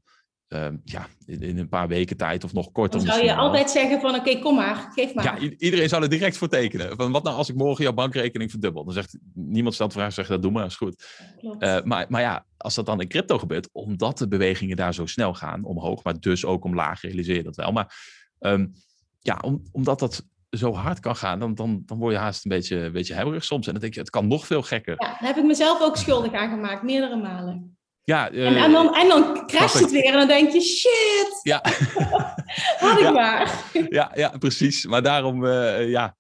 [0.56, 3.00] ehm, ja, in, in een paar weken tijd of nog korter.
[3.00, 3.36] Dan zou je wel.
[3.36, 5.24] altijd zeggen van, oké, kom maar, geef maar.
[5.24, 6.96] Ja, iedereen zou er direct voor tekenen.
[6.96, 8.84] Van wat nou als ik morgen jouw bankrekening verdubbel?
[8.84, 11.06] Dan zegt niemand stelt de vraag, zegt dat doe maar, is goed.
[11.60, 15.06] Eh, maar, maar ja, als dat dan in crypto gebeurt, omdat de bewegingen daar zo
[15.06, 17.72] snel gaan, omhoog, maar dus ook omlaag, realiseer je dat wel.
[17.72, 17.96] Maar
[18.40, 18.68] ehm,
[19.20, 22.52] ja, om, omdat dat zo hard kan gaan, dan, dan, dan word je haast een
[22.52, 23.66] beetje, een beetje hebberig soms.
[23.66, 24.96] En dan denk je, het kan nog veel gekker.
[24.98, 27.75] ja, daar heb ik mezelf ook schuldig aan gemaakt, meerdere malen.
[28.06, 31.40] Ja, eh, En, en, dan, en dan crasht het weer en dan denk je, shit,
[31.44, 31.62] ja,
[32.80, 33.12] had ik Ja.
[33.12, 33.64] maar.
[33.90, 34.86] ja, ja, precies.
[34.86, 36.16] Maar daarom, eh, ja,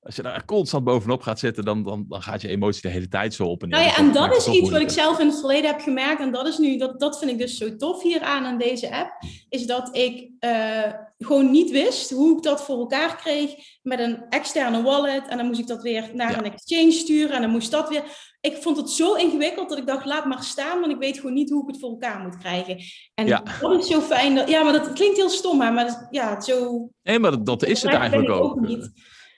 [0.00, 3.08] als je daar constant bovenop gaat zitten, dan, dan, dan gaat je emotie de hele
[3.08, 3.78] tijd zo op en neer.
[3.78, 6.20] Nou ja, en dat is iets wat ik zelf in het verleden heb gemerkt.
[6.20, 9.10] En dat is nu, dat, dat vind ik dus zo tof hieraan aan deze app.
[9.48, 14.24] Is dat ik eh, gewoon niet wist hoe ik dat voor elkaar kreeg met een
[14.28, 15.28] externe wallet.
[15.28, 16.38] En dan moest ik dat weer naar Ja.
[16.38, 17.34] een exchange sturen.
[17.36, 18.02] En dan moest dat weer.
[18.40, 20.80] Ik vond het zo ingewikkeld dat ik dacht, laat maar staan.
[20.80, 22.76] Want ik weet gewoon niet hoe ik het voor elkaar moet krijgen.
[23.14, 23.42] En Ja.
[23.60, 24.34] dat is zo fijn.
[24.34, 26.88] Dat, ja, maar dat klinkt heel stom, hè, maar dat is- ja, zo.
[27.02, 28.60] Nee, maar dat, dat is het eigenlijk ook.
[28.60, 28.90] niet.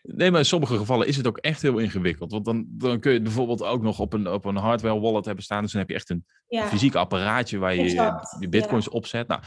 [0.02, 2.32] Nee, maar in sommige gevallen is het ook echt heel ingewikkeld.
[2.32, 5.24] Want dan, dan kun je het bijvoorbeeld ook nog op een, op een hardware wallet
[5.24, 5.62] hebben staan.
[5.62, 9.28] Dus dan heb je echt een Ja, fysiek apparaatje waar je Exact, je bitcoins opzet.
[9.28, 9.40] Nou,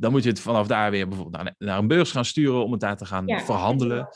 [0.00, 2.72] dan moet je het vanaf daar weer bijvoorbeeld naar, naar een beurs gaan sturen om
[2.72, 4.08] het daar te gaan ja, verhandelen.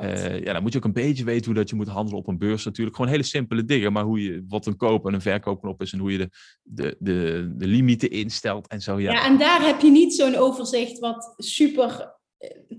[0.00, 2.26] Eh, ja, dan moet je ook een beetje weten hoe dat je moet handelen op
[2.28, 2.96] een beurs natuurlijk.
[2.96, 5.98] Gewoon hele simpele dingen, maar hoe je wat een koop- en een verkoopknop is en
[5.98, 6.30] hoe je de,
[6.62, 9.00] de, de, de limieten instelt en zo.
[9.00, 12.18] Ja, Ja, en daar heb je niet zo'n overzicht wat super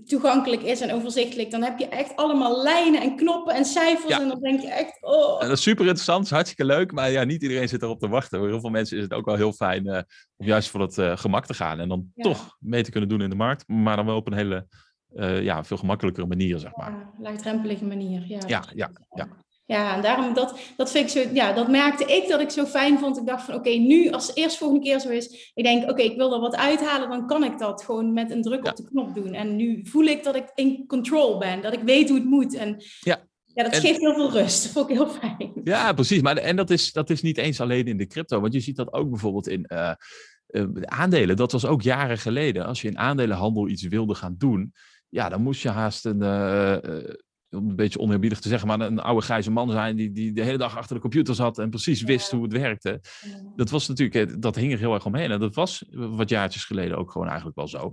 [0.06, 1.50] toegankelijk is en overzichtelijk.
[1.50, 4.08] Dan heb je echt allemaal lijnen en knoppen en cijfers.
[4.08, 4.20] Ja.
[4.20, 5.42] En dan denk je echt, oh.
[5.42, 8.08] En dat is super interessant, is hartstikke leuk, maar ja, niet iedereen zit erop te
[8.08, 8.38] wachten.
[8.38, 10.02] Voor heel veel mensen is het ook wel heel fijn eh,
[10.36, 12.22] om juist voor het eh, gemak te gaan en dan Ja.
[12.22, 14.66] toch mee te kunnen doen in de markt, maar dan wel op een hele,
[15.14, 16.90] eh, ja, veel gemakkelijkere manier, zeg maar.
[16.90, 18.24] Ja, laagdrempelige manier.
[18.26, 18.38] Ja,
[18.74, 19.28] ja, ja.
[19.66, 22.64] Ja, en daarom, dat, dat vind ik zo, ja, dat merkte ik dat ik zo
[22.64, 23.18] fijn vond.
[23.18, 26.02] Ik dacht van, oké, nu als het eerst volgende keer zo is, ik denk, oké,
[26.02, 28.70] ik wil er wat uithalen, dan kan ik dat gewoon met een druk Ja.
[28.70, 29.32] op de knop doen.
[29.34, 32.54] En nu voel ik dat ik in control ben, dat ik weet hoe het moet.
[32.54, 33.26] En Ja.
[33.44, 34.62] ja dat En- geeft heel veel rust.
[34.62, 35.52] Dat vond ik heel fijn.
[35.64, 36.20] Ja, precies.
[36.20, 38.40] Maar, en dat is, dat is niet eens alleen in de crypto.
[38.40, 39.92] Want je ziet dat ook bijvoorbeeld in eh,
[40.46, 41.36] eh, aandelen.
[41.36, 42.66] Dat was ook jaren geleden.
[42.66, 44.72] Als je in aandelenhandel iets wilde gaan doen.
[45.08, 46.22] Ja, dan moest je haast een.
[46.22, 46.72] eh,
[47.52, 50.42] om een beetje oneerbiedig te zeggen, maar een oude grijze man zijn die, die de
[50.42, 52.36] hele dag achter de computer zat en precies wist Ja.
[52.36, 53.00] hoe het werkte.
[53.56, 55.30] Dat was natuurlijk, eh, dat hing er heel erg omheen.
[55.30, 57.92] En dat was wat jaartjes geleden ook gewoon eigenlijk wel zo.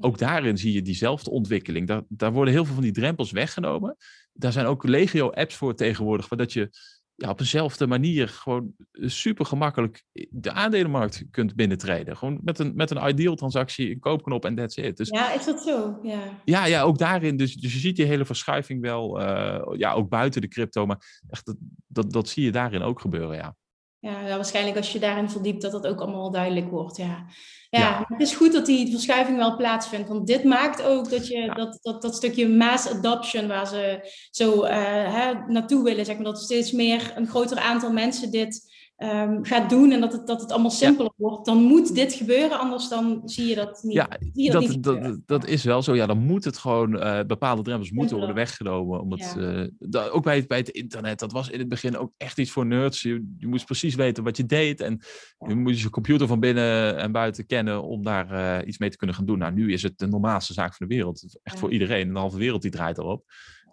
[0.00, 1.86] Ook daarin zie je diezelfde ontwikkeling.
[1.86, 3.96] Daar, daar worden heel veel van die drempels weggenomen.
[4.32, 6.70] Daar zijn ook legio apps voor tegenwoordig, waar dat je
[7.16, 12.16] ja, op eenzelfde manier gewoon super gemakkelijk de aandelenmarkt kunt binnentreden.
[12.16, 14.96] Gewoon met een, met een ideal transactie, een koopknop en that's it.
[14.96, 15.98] Dus Ja, is dat zo?
[16.02, 16.20] Ja.
[16.44, 17.36] ja, ja, ook daarin.
[17.36, 20.86] Dus, dus je ziet die hele verschuiving wel, eh, ja, ook buiten de crypto.
[20.86, 23.56] Maar echt, dat, dat, dat zie je daarin ook gebeuren, ja.
[24.04, 26.96] Ja, ja, waarschijnlijk als je daarin verdiept, dat dat ook allemaal duidelijk wordt.
[26.96, 27.26] Ja.
[27.70, 28.04] Ja, Ja.
[28.08, 30.08] het is goed dat die verschuiving wel plaatsvindt.
[30.08, 31.54] Want dit maakt ook dat je Ja.
[31.54, 36.24] dat, dat, dat stukje mass adoption waar ze zo eh, hè, naartoe willen, zeg maar,
[36.24, 40.40] dat steeds meer een groter aantal mensen dit ehm, gaat doen en dat het, dat
[40.40, 41.46] het allemaal simpeler wordt.
[41.46, 43.94] Dan moet dit gebeuren, anders dan zie je dat niet.
[43.94, 44.20] Ja, dat,
[44.68, 45.94] niet Dat, dat, is wel zo.
[45.94, 49.00] Ja, dan moet het gewoon, eh, bepaalde drempels moeten worden weggenomen.
[49.00, 49.68] Omdat, Ja.
[49.90, 52.50] eh, ook bij het, bij het internet, dat was in het begin ook echt iets
[52.50, 53.02] voor nerds.
[53.02, 54.80] Je, je moest precies weten wat je deed.
[54.80, 55.00] En
[55.46, 58.96] je moest je computer van binnen en buiten kennen om daar eh, iets mee te
[58.96, 59.38] kunnen gaan doen.
[59.38, 61.38] Nou, nu is het de normaalste zaak van de wereld.
[61.42, 62.08] Echt voor iedereen.
[62.08, 63.24] Een halve wereld die draait erop.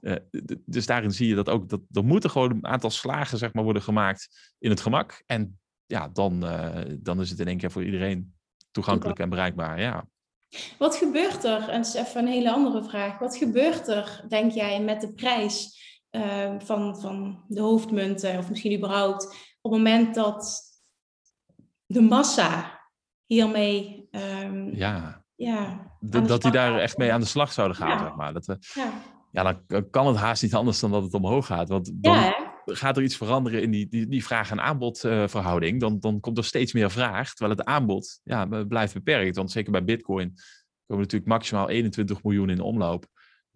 [0.01, 0.15] Eh,
[0.65, 1.69] dus daarin zie je dat ook.
[1.69, 5.23] Dat, er moeten gewoon een aantal slagen zeg maar, worden gemaakt in het gemak.
[5.25, 8.33] En ja, dan, eh, dan is het in één keer voor iedereen
[8.71, 9.79] toegankelijk en bereikbaar.
[9.79, 10.07] Ja.
[10.77, 14.51] Wat gebeurt er, en het is even een hele andere vraag, wat gebeurt er, denk
[14.51, 19.25] jij, met de prijs eh, van, van de hoofdmunten, of misschien überhaupt,
[19.61, 20.61] op het moment dat
[21.85, 22.79] de massa
[23.25, 25.91] hiermee, ehm, ja, ja.
[25.99, 27.99] de dat die daar echt mee aan de slag zouden gaan, Ja.
[27.99, 28.33] zeg maar.
[28.33, 28.91] Dat, Ja,
[29.31, 31.69] ja, dan kan het haast niet anders dan dat het omhoog gaat.
[31.69, 35.79] Want dan ja gaat er iets veranderen in die, die, die vraag- en aanbodverhouding.
[35.79, 39.35] dan, dan komt er steeds meer vraag, terwijl het aanbod ja, blijft beperkt.
[39.35, 40.33] Want zeker bij Bitcoin
[40.85, 43.05] komen natuurlijk maximaal 21 miljoen in de omloop.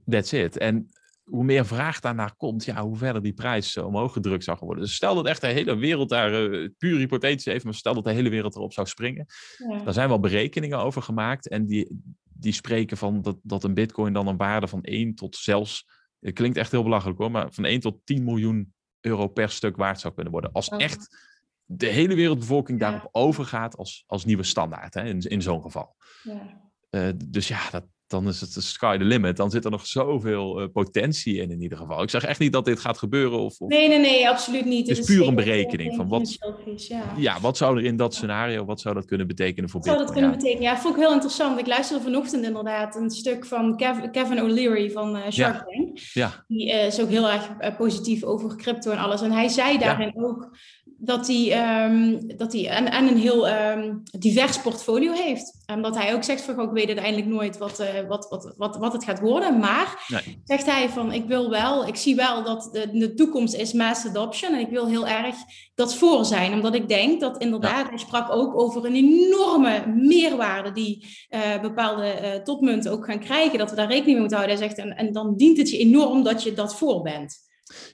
[0.05, 0.57] That's it.
[0.57, 0.89] En
[1.23, 4.83] hoe meer vraag daarnaar komt, ja, hoe verder die prijs eh, omhoog gedrukt zou worden.
[4.83, 8.03] Dus stel dat echt de hele wereld daar, eh, puur hypothetisch even, maar stel dat
[8.03, 9.25] de hele wereld erop zou springen.
[9.69, 9.83] Ja.
[9.83, 11.47] Daar zijn wel berekeningen over gemaakt.
[11.47, 12.01] En die,
[12.37, 15.85] die spreken van dat, dat een bitcoin dan een waarde van 1 tot zelfs
[16.19, 19.75] Het klinkt echt heel belachelijk hoor, maar van 1 tot 10 miljoen euro per stuk
[19.75, 20.51] waard zou kunnen worden.
[20.51, 20.81] Als Oh.
[20.81, 21.17] echt
[21.65, 22.89] de hele wereldbevolking Ja.
[22.91, 25.95] daarop overgaat als, als nieuwe standaard, hè, in, in zo'n geval.
[26.23, 26.61] Ja.
[26.89, 29.37] Eh, dus ja, dat, dan is het de sky the limit.
[29.37, 32.01] Dan zit er nog zoveel eh, potentie in in ieder geval.
[32.03, 33.39] Ik zeg echt niet dat dit gaat gebeuren.
[33.39, 34.87] Of, of Nee, nee, nee, absoluut niet.
[34.89, 36.37] Het is puur een berekening van wat-
[36.75, 37.03] ja.
[37.17, 39.99] ja, wat zou er in dat scenario, wat zou dat kunnen betekenen voor Wat zou
[40.05, 40.61] dat kunnen betekenen?
[40.63, 41.59] Ja, vond ik heel interessant.
[41.59, 45.99] Ik luisterde vanochtend inderdaad een stuk van Kev- Kevin O'Leary van eh, Shark Tank.
[46.13, 49.21] Ja, Die eh, is ook heel erg positief over crypto en alles.
[49.21, 50.57] En hij zei daarin ook
[51.05, 55.63] dat hij, ehm, dat hij en, en een heel ehm, divers portfolio heeft.
[55.65, 58.53] En dat hij ook zegt van, "Goh, ik weet uiteindelijk nooit wat, eh, wat, wat,
[58.57, 59.59] wat, wat het gaat worden.
[59.59, 60.41] Maar nee.
[60.43, 64.05] zegt hij van, ik wil wel, ik zie wel dat de, de toekomst is mass
[64.05, 64.53] adoption.
[64.53, 65.35] En ik wil heel erg
[65.75, 66.53] dat voor zijn.
[66.53, 72.07] Omdat ik denk dat inderdaad, hij sprak ook over een enorme meerwaarde die eh, bepaalde
[72.07, 73.57] eh, topmunten ook gaan krijgen.
[73.59, 74.57] Dat we daar rekening mee moeten houden.
[74.57, 77.44] Hij zegt, en, en dan dient het je enorm dat je dat voor bent.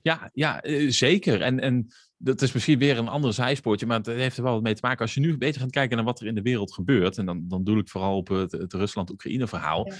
[0.01, 1.41] Ja, ja eh, zeker.
[1.41, 4.63] En, en dat is misschien weer een ander zijspoortje, maar het heeft er wel wat
[4.63, 5.01] mee te maken.
[5.01, 7.47] Als je nu beter gaat kijken naar wat er in de wereld gebeurt, en dan,
[7.47, 9.87] dan doe ik vooral op het, het Rusland-Oekraïne verhaal.
[9.87, 9.95] Ja.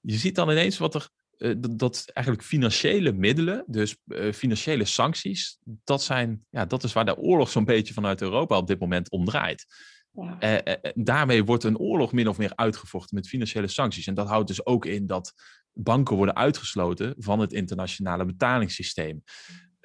[0.00, 4.84] Je ziet dan ineens wat er, eh, dat, dat eigenlijk financiële middelen, dus eh, financiële
[4.84, 8.80] sancties, dat, zijn, ja, dat is waar de oorlog zo'n beetje vanuit Europa op dit
[8.80, 9.66] moment om draait.
[10.12, 10.62] Ja.
[10.94, 14.06] Daarmee wordt een oorlog min of meer uitgevochten met financiële sancties.
[14.06, 15.32] En dat houdt dus ook in dat
[15.78, 19.22] banken worden uitgesloten van het internationale betalingssysteem.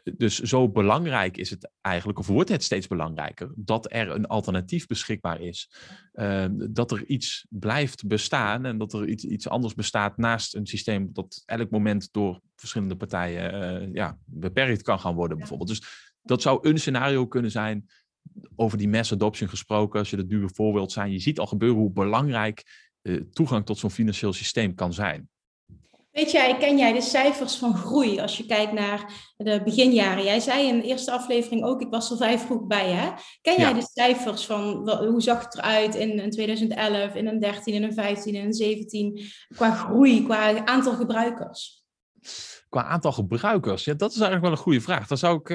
[0.03, 4.85] Dus zo belangrijk is het eigenlijk, of wordt het steeds belangrijker, dat er een alternatief
[4.87, 5.71] beschikbaar is.
[6.11, 10.67] Eh, dat er iets blijft bestaan en dat er iets, iets anders bestaat naast een
[10.67, 15.69] systeem dat elk moment door verschillende partijen eh, ja, beperkt kan gaan worden, bijvoorbeeld.
[15.69, 17.89] Dus dat zou een scenario kunnen zijn
[18.55, 21.11] over die mass adoption gesproken, als je dat nu bijvoorbeeld zijn.
[21.11, 22.63] Je ziet al gebeuren hoe belangrijk
[23.01, 25.29] eh, toegang tot zo'n financieel systeem kan zijn.
[26.11, 30.23] Weet jij, ken jij de cijfers van groei als je kijkt naar de beginjaren?
[30.23, 33.11] Jij zei in de eerste aflevering ook, ik was er vrij vroeg bij, hè?
[33.41, 33.73] Ken jij Ja.
[33.73, 37.93] de cijfers van hoe zag het eruit in, in 2011, in een 13, in een
[37.93, 39.21] 15, in een 17,
[39.55, 41.83] qua groei, qua aantal gebruikers?
[42.69, 45.07] Qua aantal gebruikers, ja, dat is eigenlijk wel een goede vraag.
[45.07, 45.47] Daar zou ik,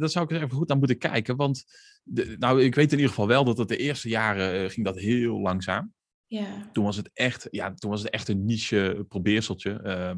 [0.00, 1.36] daar zou ik eens even goed aan moeten kijken.
[1.36, 1.64] Want
[2.02, 4.86] de, nou, ik weet in ieder geval wel dat het de eerste jaren eh, ging
[4.86, 5.92] dat heel langzaam.
[6.28, 9.70] Ja, Toen was het echt, ja, toen was het echt een niche probeerseltje.
[9.72, 10.14] Eh,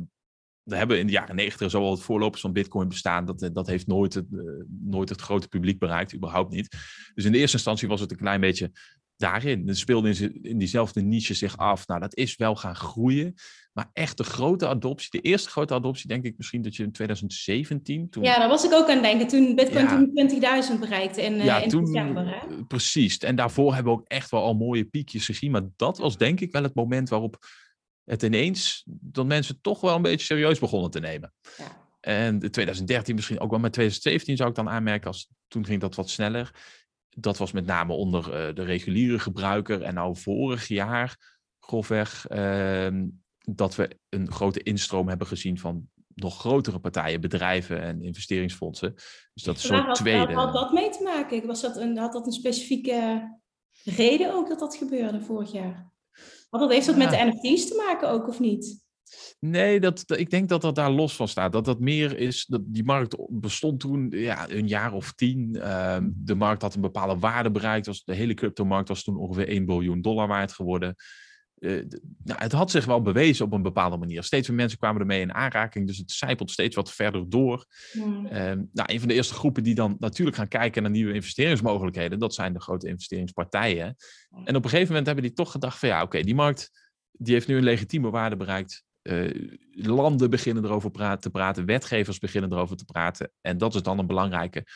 [0.63, 3.25] we hebben in de jaren negentig zo al het voorlopers van Bitcoin bestaan.
[3.25, 4.41] Dat, eh, dat heeft nooit het, eh,
[4.81, 6.77] nooit het grote publiek bereikt, überhaupt niet.
[7.15, 8.73] Dus in de eerste instantie was het een klein beetje
[9.17, 9.69] daarin.
[9.69, 11.87] Het speelde in, in diezelfde niche zich af.
[11.87, 13.35] Nou, dat is wel gaan groeien.
[13.73, 16.93] Maar echt de grote adoptie, de eerste grote adoptie, denk ik misschien dat je in
[16.93, 18.11] 2017.
[18.11, 19.97] Toen, ja daar was ik ook aan het denken toen Bitcoin Ja.
[19.97, 22.27] toen 20.000 bereikte in, eh, ja, in toen, december.
[22.27, 22.37] Hè?
[22.37, 23.19] eh, precies.
[23.19, 25.51] En daarvoor hebben we ook echt wel al mooie piekjes gezien.
[25.51, 27.47] Maar dat was denk ik wel het moment waarop
[28.05, 31.33] het ineens, dat mensen toch wel een beetje serieus begonnen te nemen.
[31.57, 31.89] Ja.
[32.01, 35.81] En de 2013 misschien ook wel, maar 2017 zou ik dan aanmerken, als, toen ging
[35.81, 36.51] dat wat sneller.
[37.09, 39.83] Dat was met name onder eh, de reguliere gebruiker.
[39.83, 41.17] En nou vorig jaar,
[41.61, 43.07] grofweg, ehm,
[43.41, 48.95] dat we een grote instroom hebben gezien van nog grotere partijen, bedrijven en investeringsfondsen.
[49.35, 50.33] Dus dat is Waar zo'n had, tweede.
[50.33, 51.47] had dat mee te maken?
[51.47, 53.29] Was dat een, had dat een specifieke
[53.85, 55.93] reden ook dat dat gebeurde vorig jaar?
[56.51, 58.89] Had dat, heeft dat met de NFT's te maken ook of niet?
[59.41, 61.53] Nee, dat, dat- ik denk dat dat daar los van staat.
[61.53, 65.57] Dat dat meer is, dat die markt bestond toen ja, een jaar of tien.
[65.57, 67.87] Ehm, de markt had een bepaalde waarde bereikt.
[67.87, 70.95] Was, de hele cryptomarkt was toen ongeveer 1 biljoen dollar waard geworden.
[71.61, 71.73] Eh,
[72.25, 74.23] nou, het had zich wel bewezen op een bepaalde manier.
[74.23, 77.67] Steeds meer mensen kwamen ermee in aanraking, dus het zijpelt steeds wat verder door.
[77.93, 78.27] Hmm.
[78.27, 82.19] Ehm, nou, een van de eerste groepen die dan natuurlijk gaan kijken naar nieuwe investeringsmogelijkheden,
[82.19, 83.97] dat zijn de grote investeringspartijen.
[84.45, 87.35] En op een gegeven moment hebben die toch gedacht van ja, oké, die markt die
[87.35, 88.85] heeft nu een legitieme waarde bereikt.
[89.03, 93.33] Eh, landen beginnen erover te praten, wetgevers beginnen erover te praten.
[93.41, 94.67] En dat is dan een belangrijke.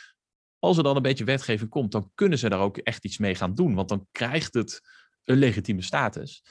[0.58, 3.34] Als er dan een beetje wetgeving komt, dan kunnen ze daar ook echt iets mee
[3.34, 3.74] gaan doen.
[3.74, 4.80] Want dan krijgt het
[5.24, 6.44] een legitieme status.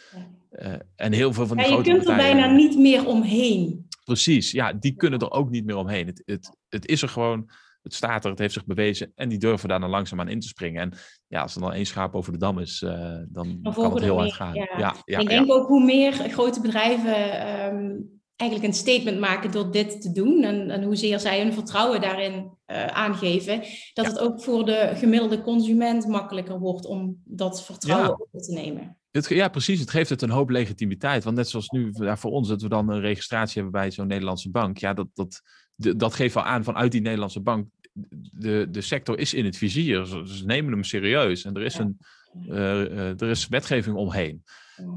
[0.50, 2.38] Eh, en heel veel van die Ja, je grote kunt er partijen...
[2.38, 3.88] bijna niet meer omheen.
[4.04, 6.06] Precies, ja, die kunnen er ook niet meer omheen.
[6.08, 7.50] Het, het, het is er gewoon,
[7.82, 10.48] het staat er, het heeft zich bewezen en die durven daar dan langzaamaan in te
[10.48, 10.82] springen.
[10.82, 10.94] En
[11.28, 14.04] ja, als er dan één schaap over de dam is, eh, dan Dan kan het
[14.04, 14.54] heel hard gaan.
[14.54, 14.68] ja.
[14.78, 17.92] Ja, ja, ik denk ook hoe meer grote bedrijven ehm,
[18.36, 20.44] eigenlijk een statement maken door dit te doen.
[20.44, 23.60] En, en hoezeer zij hun vertrouwen daarin eh, aangeven.
[23.94, 24.12] Dat Ja.
[24.12, 28.18] het ook voor de gemiddelde consument makkelijker wordt om dat vertrouwen Ja.
[28.20, 28.98] over te nemen.
[29.12, 29.80] Het, ja, precies.
[29.80, 31.24] Het geeft het een hoop legitimiteit.
[31.24, 34.08] Want net zoals nu ja, voor ons, dat we dan een registratie hebben bij zo'n
[34.08, 34.78] Nederlandse bank.
[34.78, 35.42] Ja, dat, dat,
[35.76, 37.68] dat geeft wel aan vanuit die Nederlandse bank.
[38.32, 40.06] De, de sector is in het vizier.
[40.06, 41.46] Ze, ze nemen hem serieus.
[41.46, 41.98] En er is, een,
[42.50, 44.44] eh, eh, er is wetgeving omheen.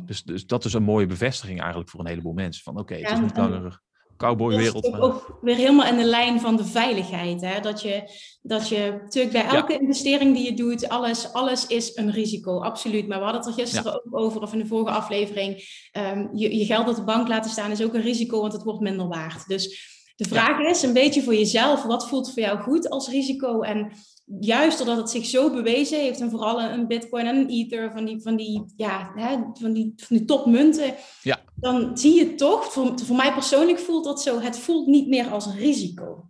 [0.04, 2.62] Dus, dus dat is een mooie bevestiging eigenlijk voor een heleboel mensen.
[2.62, 3.84] Van oké, het Ja, is niet langer
[4.16, 4.82] cowboywereld.
[4.82, 7.40] Dat is ook weer helemaal in de lijn van de veiligheid.
[7.40, 7.60] Hè?
[7.60, 8.02] Dat, je,
[8.42, 13.08] dat je natuurlijk bij elke investering die je doet, alles, alles is een risico, absoluut.
[13.08, 15.54] Maar we hadden het er gisteren ook over, of in de vorige aflevering.
[15.92, 18.62] Um, je, je geld op de bank laten staan is ook een risico, want het
[18.62, 19.46] wordt minder waard.
[19.46, 23.60] Dus de vraag is een beetje voor jezelf, wat voelt voor jou goed als risico?
[23.60, 23.92] En
[24.40, 28.04] juist doordat het zich zo bewezen heeft, en vooral een Bitcoin en een Ether, van
[28.04, 31.40] die, van die, ja, hè, van die, van die topmunten, ja.
[31.54, 35.28] dan zie je toch, voor, voor mij persoonlijk voelt dat zo, het voelt niet meer
[35.28, 36.28] als een risico.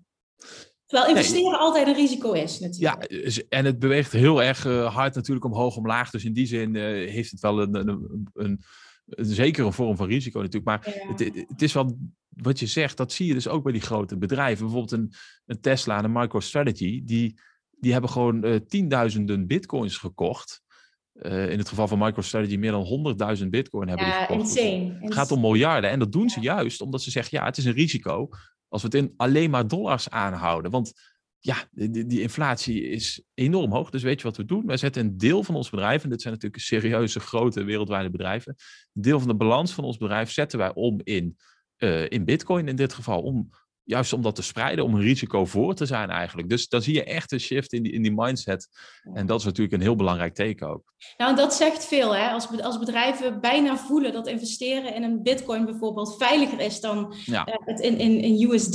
[0.87, 3.11] Terwijl investeren altijd een risico is natuurlijk.
[3.11, 6.11] Ja, en het beweegt heel erg uh, hard natuurlijk omhoog, omlaag.
[6.11, 8.61] Dus in die zin uh, heeft het wel een, een, een,
[9.07, 10.65] zeker een vorm van risico natuurlijk.
[10.65, 11.09] Maar ja.
[11.09, 14.17] het, het, is wel wat je zegt, dat zie je dus ook bij die grote
[14.17, 14.65] bedrijven.
[14.65, 15.13] Bijvoorbeeld een,
[15.47, 17.41] een Tesla en een MicroStrategy, die
[17.79, 20.65] die hebben gewoon uh, tienduizenden bitcoins gekocht.
[21.13, 24.41] Uh, in het geval van MicroStrategy meer dan 100.000 bitcoin hebben ja, gekocht.
[24.41, 24.99] Insane.
[25.01, 25.91] Het gaat om miljarden.
[25.91, 28.29] En dat doen ze juist omdat ze zeggen, ja, het is een risico
[28.69, 30.71] als we het in alleen maar dollars aanhouden.
[30.71, 30.93] Want
[31.39, 33.91] ja, die, die, inflatie is enorm hoog.
[33.91, 34.67] Dus weet je wat we doen?
[34.67, 38.55] Wij zetten een deel van ons bedrijf, en dit zijn natuurlijk serieuze, grote wereldwijde bedrijven,
[38.93, 41.37] een deel van de balans van ons bedrijf zetten wij om in,
[41.79, 43.51] uh, in bitcoin in dit geval, om
[43.87, 46.49] juist om dat te spreiden, om een risico voor te zijn eigenlijk.
[46.49, 48.69] Dus dan zie je echt een shift in die, in die mindset.
[49.15, 50.95] En dat is natuurlijk een heel belangrijk teken ook.
[51.17, 52.17] Nou, dat zegt veel.
[52.17, 52.29] Hè?
[52.29, 57.43] Als, als bedrijven bijna voelen dat investeren in een bitcoin bijvoorbeeld veiliger is dan uh,
[57.45, 58.73] het in, in, in USD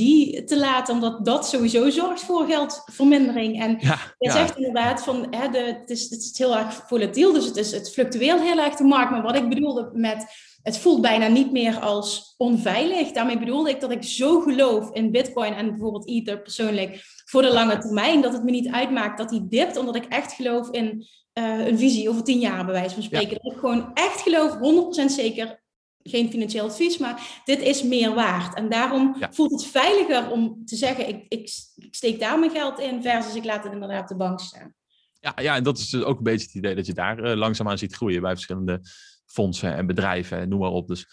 [0.47, 3.61] te laten, omdat dat sowieso zorgt voor geldvermindering.
[3.61, 4.31] En ja, je ja.
[4.31, 7.71] zegt inderdaad van, hè, de, het, is, het is heel erg volatiel, dus het, is,
[7.71, 9.11] het fluctueert heel erg de markt.
[9.11, 10.25] Maar wat ik bedoelde met
[10.63, 13.11] het voelt bijna niet meer als onveilig.
[13.11, 17.53] Daarmee bedoelde ik dat ik zo geloof in Bitcoin en bijvoorbeeld Ether persoonlijk voor de
[17.53, 21.07] lange termijn, dat het me niet uitmaakt dat die dipt, omdat ik echt geloof in
[21.33, 23.39] uh, een visie over tien jaar, bij wijze van spreken.
[23.41, 24.57] Dat ik gewoon echt geloof,
[25.01, 25.61] 100% zeker,
[26.03, 28.55] geen financieel advies, maar dit is meer waard.
[28.55, 32.79] En daarom voelt het veiliger om te zeggen, ik, ik, ik steek daar mijn geld
[32.79, 34.73] in, versus ik laat het inderdaad op de bank staan.
[35.19, 37.35] Ja, ja, en dat is dus ook een beetje het idee dat je daar uh,
[37.35, 38.81] langzaamaan ziet groeien bij verschillende
[39.31, 40.87] fondsen en bedrijven en noem maar op.
[40.87, 41.07] Dus,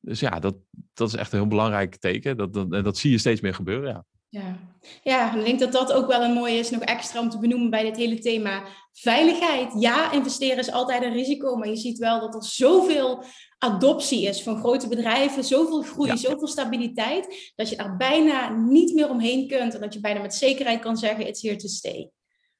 [0.00, 0.56] dus ja, dat,
[0.94, 2.36] dat is echt een heel belangrijk teken.
[2.36, 4.04] Dat, dat, en dat zie je steeds meer gebeuren, ja.
[4.30, 4.58] Ja.
[5.02, 7.70] ja, ik denk dat dat ook wel een mooie is, nog extra om te benoemen
[7.70, 9.72] bij dit hele thema veiligheid.
[9.78, 13.24] Ja, investeren is altijd een risico, maar je ziet wel dat er zoveel
[13.58, 19.08] adoptie is van grote bedrijven, zoveel groei, zoveel stabiliteit, dat je daar bijna niet meer
[19.08, 22.10] omheen kunt en dat je bijna met zekerheid kan zeggen, it's here to stay.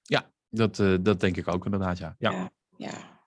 [0.02, 2.14] Ja, dat, uh, dat denk ik ook inderdaad, ja.
[2.18, 2.30] ja.
[2.30, 3.19] ja, ja.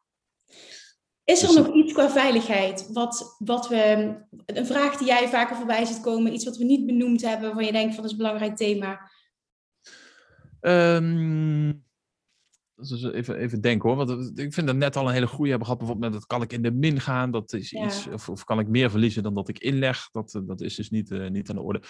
[1.24, 2.90] Is er dus nog iets qua veiligheid?
[2.92, 6.86] Wat, wat we, een vraag die jij vaker voorbij ziet komen, iets wat we niet
[6.86, 9.10] benoemd hebben, waarvan je denkt van dat is een belangrijk thema?
[10.62, 11.84] Um,
[12.76, 14.06] dus even, even denken hoor.
[14.06, 15.80] Want ik vind dat net al een hele goede hebben gehad.
[15.80, 17.32] Bijvoorbeeld met dat kan ik in de min gaan.
[17.32, 20.10] Dat is iets, of, of, kan ik meer verliezen dan dat ik inleg.
[20.12, 21.82] Dat, dat is dus niet, uh, niet aan de orde.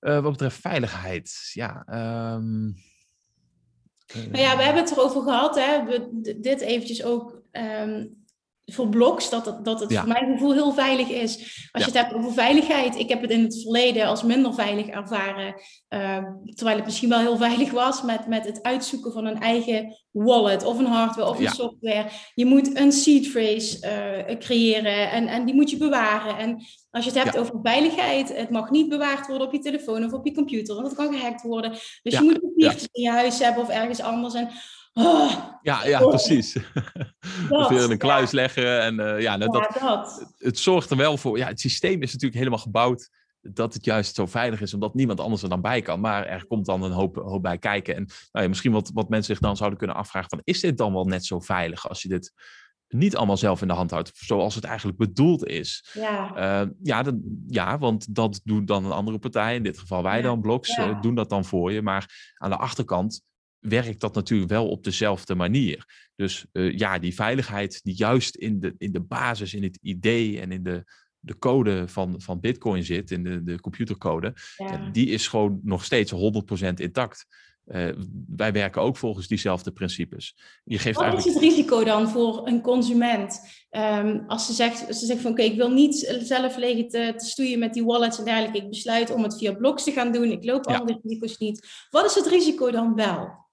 [0.00, 1.50] Uh, wat betreft veiligheid.
[1.52, 1.84] Ja,
[2.36, 2.74] um,
[4.14, 5.54] nou ja, we hebben het erover gehad.
[5.54, 5.84] Hè.
[5.84, 8.17] We, dit eventjes ook um,
[8.70, 11.36] voor bloks, dat het, dat het voor mijn gevoel heel veilig is.
[11.72, 14.86] Als je het hebt over veiligheid, ik heb het in het verleden als minder veilig
[14.86, 15.54] ervaren,
[15.88, 16.18] uh,
[16.54, 20.64] terwijl het misschien wel heel veilig was met, met het uitzoeken van een eigen wallet
[20.64, 22.08] of een hardware of een software.
[22.34, 23.78] Je moet een seed phrase
[24.28, 26.38] uh, creëren en, en die moet je bewaren.
[26.38, 30.04] En als je het hebt over veiligheid, het mag niet bewaard worden op je telefoon
[30.04, 31.70] of op je computer, want het kan gehackt worden.
[32.02, 34.34] Dus je moet papiertjes in je huis hebben of ergens anders.
[34.34, 34.48] En
[34.98, 35.32] Oh,
[35.62, 36.52] ja, ja, precies.
[37.48, 38.80] Dat, weer in een kluis leggen.
[38.80, 40.32] En uh, ja, nou, dat, dat.
[40.38, 41.38] Het zorgt er wel voor.
[41.38, 45.20] Ja, het systeem is natuurlijk helemaal gebouwd dat het juist zo veilig is, omdat niemand
[45.20, 46.00] anders er dan bij kan.
[46.00, 47.94] Maar er komt dan een hoop, hoop bij kijken.
[47.94, 50.78] En nou ja, misschien wat, wat mensen zich dan zouden kunnen afvragen: van, is dit
[50.78, 52.32] dan wel net zo veilig als je dit
[52.88, 55.90] niet allemaal zelf in de hand houdt, zoals het eigenlijk bedoeld is?
[55.92, 56.30] Ja,
[56.62, 57.04] uh, ja,
[57.46, 60.22] ja want dat doet dan een andere partij, in dit geval wij ja.
[60.22, 60.88] dan, Bloks, ja.
[60.88, 61.82] uh, doen dat dan voor je.
[61.82, 63.26] Maar aan de achterkant
[63.60, 66.10] werkt dat natuurlijk wel op dezelfde manier.
[66.14, 70.40] Dus uh, ja, die veiligheid die juist in de, in de basis, in het idee
[70.40, 70.84] en in de,
[71.18, 74.90] de code van, van Bitcoin zit, in de, de computercode, ja.
[74.90, 76.16] die is gewoon nog steeds 100%
[76.74, 77.26] intact.
[77.66, 77.88] Uh,
[78.36, 80.36] wij werken ook volgens diezelfde principes.
[80.64, 81.36] Je geeft Wat eigenlijk...
[81.36, 83.40] is het risico dan voor een consument?
[83.70, 87.14] Um, als ze zegt, ze zegt van oké, okay, ik wil niet zelf liggen te,
[87.16, 88.58] te, stoeien met die wallets en dergelijke.
[88.58, 90.30] Ik besluit om het via bloks te gaan doen.
[90.30, 90.76] Ik loop ja.
[90.76, 91.68] al die risico's niet.
[91.90, 93.47] Wat is het risico dan wel?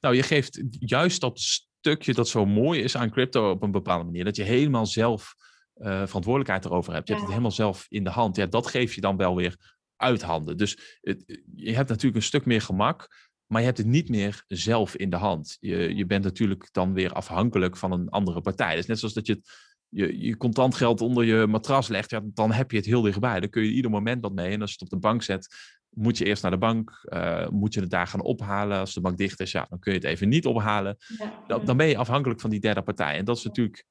[0.00, 4.04] Nou, je geeft juist dat stukje dat zo mooi is aan crypto op een bepaalde
[4.04, 4.24] manier.
[4.24, 5.34] Dat je helemaal zelf
[5.76, 7.06] uh, verantwoordelijkheid erover hebt.
[7.06, 8.36] Je hebt het helemaal zelf in de hand.
[8.36, 10.56] Ja, dat geef je dan wel weer uit handen.
[10.56, 13.28] Dus het, je hebt natuurlijk een stuk meer gemak.
[13.46, 15.56] Maar je hebt het niet meer zelf in de hand.
[15.60, 18.76] Je, je bent natuurlijk dan weer afhankelijk van een andere partij.
[18.76, 19.48] Dus net zoals dat je het
[19.90, 23.40] je, je contant geld onder je matras legt, ja, dan heb je het heel dichtbij.
[23.40, 24.52] Dan kun je ieder moment wat mee.
[24.52, 25.54] En als je het op de bank zet,
[25.90, 27.00] moet je eerst naar de bank.
[27.04, 28.78] Uh, moet je het daar gaan ophalen.
[28.78, 30.96] Als de bank dicht is, ja, dan kun je het even niet ophalen.
[31.46, 33.16] Dan, dan, ben je afhankelijk van die derde partij.
[33.16, 33.84] En dat is natuurlijk,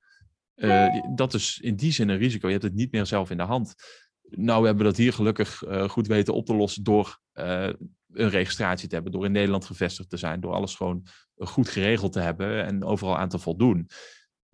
[0.56, 2.48] uh, dat is in die zin een risico.
[2.48, 3.74] Je hebt het niet meer zelf in de hand.
[4.22, 8.88] Nou, we hebben dat hier gelukkig uh, goed weten op te lossen door een registratie
[8.88, 12.66] te hebben, door in Nederland gevestigd te zijn, door alles gewoon goed geregeld te hebben
[12.66, 13.90] en overal aan te voldoen.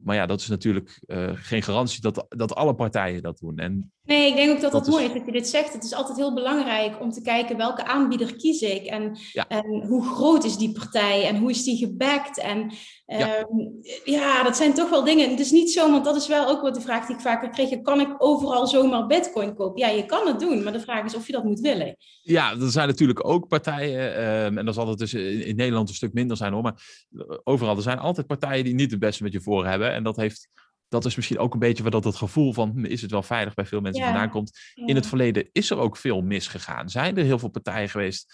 [0.05, 3.57] Maar ja, dat is natuurlijk uh, geen garantie dat, dat alle partijen dat doen.
[3.57, 5.73] En nee, ik denk ook dat dat, mooi is dat je dit zegt.
[5.73, 8.85] Het is altijd heel belangrijk om te kijken welke aanbieder kies ik.
[8.85, 9.47] En, ja.
[9.47, 12.39] en hoe groot is die partij en hoe is die gebackt.
[12.39, 12.71] En
[13.05, 13.39] ja.
[13.39, 14.43] Um, ja.
[14.43, 15.29] dat zijn toch wel dingen.
[15.29, 17.49] Het is niet zo, want dat is wel ook wat de vraag die ik vaker
[17.49, 17.81] kreeg.
[17.81, 19.81] Kan ik overal zomaar bitcoin kopen?
[19.81, 21.95] Ja, je kan het doen, maar de vraag is of je dat moet willen.
[22.21, 25.89] Ja, er zijn natuurlijk ook partijen, um, en dat zal het dus in, in, Nederland
[25.89, 27.07] een stuk minder zijn hoor, maar
[27.43, 29.94] overal, er zijn altijd partijen die niet het beste met je voor hebben.
[29.95, 30.49] En dat heeft
[30.87, 33.53] dat is misschien ook een beetje wat dat het gevoel van is het wel veilig
[33.53, 34.09] bij veel mensen ja.
[34.09, 34.59] vandaan komt.
[34.73, 36.89] In het verleden is er ook veel misgegaan.
[36.89, 38.33] Zijn er heel veel partijen geweest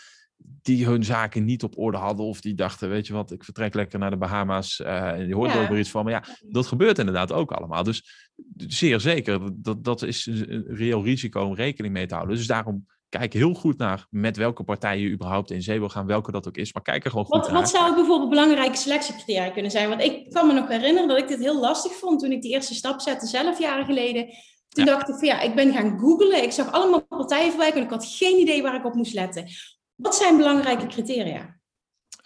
[0.61, 3.73] die hun zaken niet op orde hadden of die dachten, weet je wat, ik vertrek
[3.73, 5.69] lekker naar de Bahama's uh, en je hoort ja.
[5.69, 6.03] er iets van.
[6.03, 7.83] Maar ja, dat gebeurt inderdaad ook allemaal.
[7.83, 12.35] Dus zeer zeker, dat, dat is een reëel risico om rekening mee te houden.
[12.35, 16.05] Dus daarom kijk heel goed naar met welke partij je überhaupt in zee wil gaan,
[16.05, 16.73] welke dat ook is.
[16.73, 17.59] Maar kijk er gewoon goed wat, naar.
[17.59, 19.89] Wat zou bijvoorbeeld belangrijke selectiecriteria kunnen zijn?
[19.89, 22.51] Want ik kan me nog herinneren dat ik dit heel lastig vond toen ik die
[22.51, 24.25] eerste stap zette, zelf jaren geleden.
[24.67, 24.91] Toen ja.
[24.91, 26.43] dacht ik van ja, ik ben gaan googlen.
[26.43, 29.47] Ik zag allemaal partijen voorbij en ik had geen idee waar ik op moest letten.
[29.95, 31.59] Wat zijn belangrijke criteria?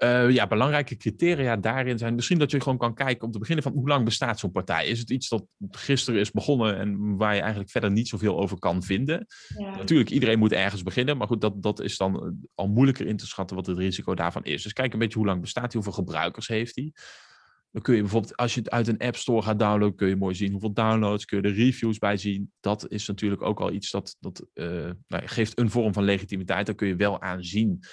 [0.04, 3.64] Uh, ja, belangrijke criteria daarin zijn misschien dat je gewoon kan kijken om te beginnen
[3.64, 4.88] van hoe lang bestaat zo'n partij?
[4.88, 8.60] Is het iets dat gisteren is begonnen en waar je eigenlijk verder niet zoveel over
[8.60, 9.26] kan vinden?
[9.58, 9.76] Ja.
[9.76, 13.18] Natuurlijk, iedereen moet ergens beginnen, maar goed, dat, dat is dan eh, al moeilijker in
[13.18, 14.64] te schatten wat het risico daarvan is.
[14.64, 16.92] Dus kijk een beetje hoe lang bestaat hij, hoeveel gebruikers heeft hij.
[17.72, 20.16] Dan kun je bijvoorbeeld, als je het uit een app store gaat downloaden, kun je
[20.16, 22.52] mooi zien hoeveel downloads, kun je de reviews bij zien.
[22.60, 26.66] Dat is natuurlijk ook al iets dat, dat uh, nou, geeft een vorm van legitimiteit.
[26.66, 27.84] Daar kun je wel aan zien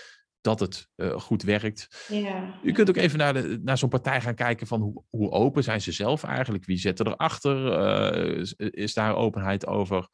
[0.43, 2.07] dat het uh, goed werkt.
[2.09, 2.55] Ja.
[2.63, 5.63] Je kunt ook even naar, de, naar zo'n partij gaan kijken van hoe, hoe open
[5.63, 6.65] zijn ze zelf eigenlijk?
[6.65, 7.57] Wie zit er erachter?
[7.57, 10.09] Uh, is, is daar openheid over?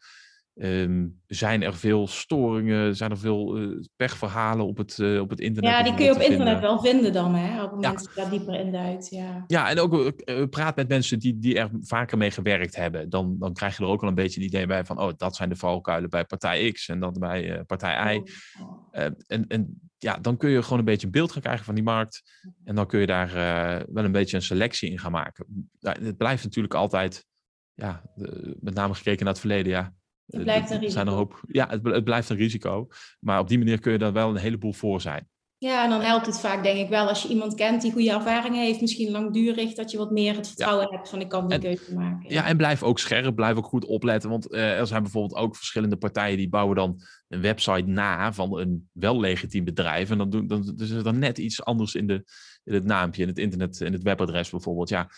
[0.60, 2.96] Um, zijn er veel storingen?
[2.96, 5.72] Zijn er veel uh, pechverhalen op het, uh, op het internet?
[5.72, 7.56] Ja, die kun je op internet wel vinden dan, hè?
[7.56, 9.44] Op het moment dat je daar dieper induikt, ja.
[9.46, 13.10] Ja, en ook uh, praat met mensen die, die er vaker mee gewerkt hebben.
[13.10, 15.00] Dan, dan krijg je er ook wel een beetje een idee bij van...
[15.00, 18.16] oh, dat zijn de valkuilen bij partij X en dan bij partij Y.
[18.16, 18.24] Oh.
[18.62, 19.10] Oh.
[19.26, 21.84] en, en ja, dan kun je gewoon een beetje een beeld gaan krijgen van die
[21.84, 22.22] markt.
[22.64, 23.32] En dan kun je daar
[23.92, 25.70] wel een beetje een selectie in gaan maken.
[25.80, 27.26] het blijft natuurlijk altijd...
[27.74, 29.94] Ja, de, met name gekeken naar het verleden, ja
[30.28, 30.92] het blijft een risico.
[30.92, 32.88] Zijn hoop, ja, het, het, blijft een risico.
[33.20, 35.28] Maar op die manier kun je daar wel een heleboel voor zijn.
[35.60, 38.10] Ja, en dan helpt het vaak, denk ik wel, als je iemand kent die goede
[38.10, 40.96] ervaringen heeft, misschien langdurig, dat je wat meer het vertrouwen ja.
[40.96, 42.30] hebt van ik kan die keuze maken.
[42.30, 42.34] Ja.
[42.34, 42.46] ja.
[42.46, 44.30] en blijf ook scherp, blijf ook goed opletten.
[44.30, 48.58] Want uh, er zijn bijvoorbeeld ook verschillende partijen die bouwen dan een website na van
[48.58, 50.10] een wel legitiem bedrijf.
[50.10, 52.24] En dan, doen, dan dus er dan net iets anders in, de,
[52.64, 54.88] in het naampje, in het internet, in het webadres bijvoorbeeld.
[54.88, 55.10] Ja,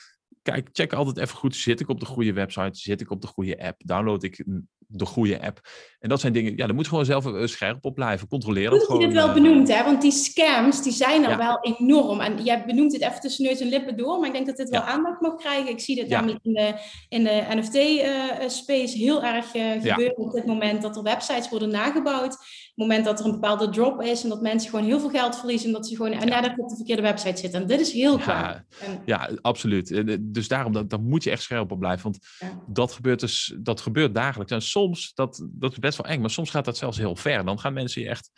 [0.43, 3.27] kijk, check altijd even goed, zit ik op de goede website, zit ik op de
[3.27, 4.45] goede app, download ik
[4.91, 5.61] de goede app.
[6.01, 8.79] En dat zijn dingen, ja, daar moet je gewoon zelf eh, scherp op blijven, controleren.
[8.79, 9.85] Goed dat je dit wel uh, benoemd, hè?
[9.85, 11.37] want die scams, die zijn er ja.
[11.37, 12.21] wel enorm.
[12.21, 14.69] En jij benoemt het even tussen neus en lippen door, maar ik denk dat dit
[14.69, 14.87] wel ja.
[14.87, 15.71] aandacht mag krijgen.
[15.71, 16.17] Ik zie dit ja.
[16.17, 16.75] namelijk in de,
[17.09, 22.37] in de NFT-space uh, heel erg gebeuren op dit moment, dat er websites worden nagebouwd
[22.71, 25.37] het moment dat er een bepaalde drop is en dat mensen gewoon heel veel geld
[25.37, 26.25] verliezen, omdat ze gewoon ja.
[26.25, 27.61] nadat op de verkeerde website zitten.
[27.61, 28.19] En dit is heel.
[28.19, 29.03] Ja, en...
[29.05, 29.91] ja, absoluut.
[29.91, 32.03] Eh, dus daarom, dat, moet je echt scherp op blijven.
[32.03, 32.63] Want ja.
[32.67, 34.53] dat, gebeurt dus, dat gebeurt dagelijks.
[34.53, 37.45] En soms, dat, dat is best wel eng, maar soms gaat dat zelfs heel ver.
[37.45, 38.31] Dan gaan mensen je echt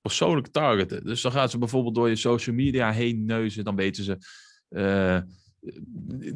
[0.00, 1.04] persoonlijk targeten.
[1.04, 3.64] Dus dan gaan ze bijvoorbeeld door je social media heen neuzen.
[3.64, 4.18] Dan weten ze...
[4.68, 5.18] Uh,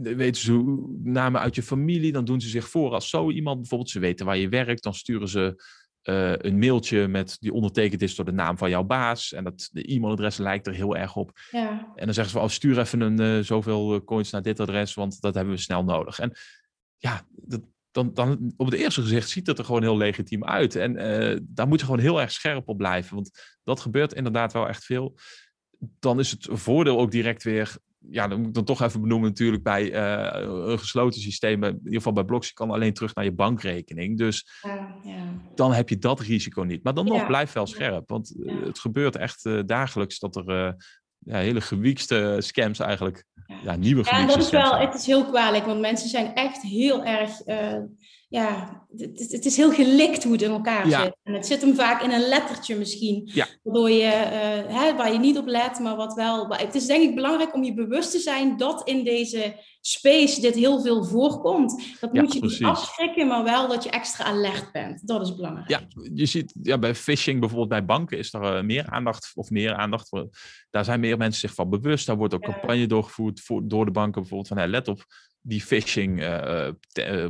[0.00, 3.60] weten ze namen uit je familie, dan doen ze zich voor als zo iemand.
[3.60, 5.62] Bijvoorbeeld, ze weten waar je werkt, dan sturen ze
[6.04, 9.32] uh, een mailtje met, die ondertekend is door de naam van jouw baas.
[9.32, 11.38] En dat, de e-mailadres lijkt er heel erg op.
[11.50, 11.92] Ja.
[11.94, 14.94] En dan zeggen ze, oh, stuur even een, uh, zoveel eh, coins naar dit adres,
[14.94, 16.18] want dat hebben we snel nodig.
[16.18, 16.32] En
[16.96, 20.74] ja, dat, dan, dan op het eerste gezicht ziet het er gewoon heel legitiem uit.
[20.74, 23.14] En uh, daar moet je gewoon heel erg scherp op blijven.
[23.14, 25.18] Want dat gebeurt inderdaad wel echt veel.
[25.98, 27.76] Dan is het voordeel ook direct weer
[28.10, 31.64] ja, dan moet ik dan toch even benoemen natuurlijk bij uh, een gesloten systeem.
[31.64, 34.18] In ieder geval bij bloks, je kan alleen terug naar je bankrekening.
[34.18, 35.40] Dus ja, ja.
[35.54, 36.82] dan heb je dat risico niet.
[36.82, 37.26] Maar dan nog, ja.
[37.26, 38.08] blijf wel scherp.
[38.08, 40.76] Want uh, het gebeurt echt uh, dagelijks dat er
[41.24, 43.24] hele gewiekste scams eigenlijk,
[43.62, 45.64] ja, nieuwe Ja, en dat is wel, het is heel kwalijk.
[45.64, 47.30] Want mensen zijn echt heel erg
[48.34, 51.16] ja, het, het, is heel gelikt hoe het in elkaar zit.
[51.22, 53.30] En het zit hem vaak in een lettertje misschien.
[53.62, 56.48] Waardoor je, uh, hè, waar je niet op let, maar wat wel.
[56.48, 60.54] het is denk ik belangrijk om je bewust te zijn dat in deze space dit
[60.54, 61.96] heel veel voorkomt.
[62.00, 65.06] Dat moet je niet afschrikken, maar wel dat je extra alert bent.
[65.06, 65.68] Dat is belangrijk.
[65.68, 65.80] Ja,
[66.14, 69.74] je ziet ja, bij phishing bijvoorbeeld bij banken is er uh, meer aandacht of meer
[69.74, 70.28] aandacht voor.
[70.70, 72.06] Daar zijn meer mensen zich van bewust.
[72.06, 75.04] Daar wordt ook campagne doorgevoerd voor, door de banken bijvoorbeeld van hey, let op
[75.46, 76.68] die phishing uh,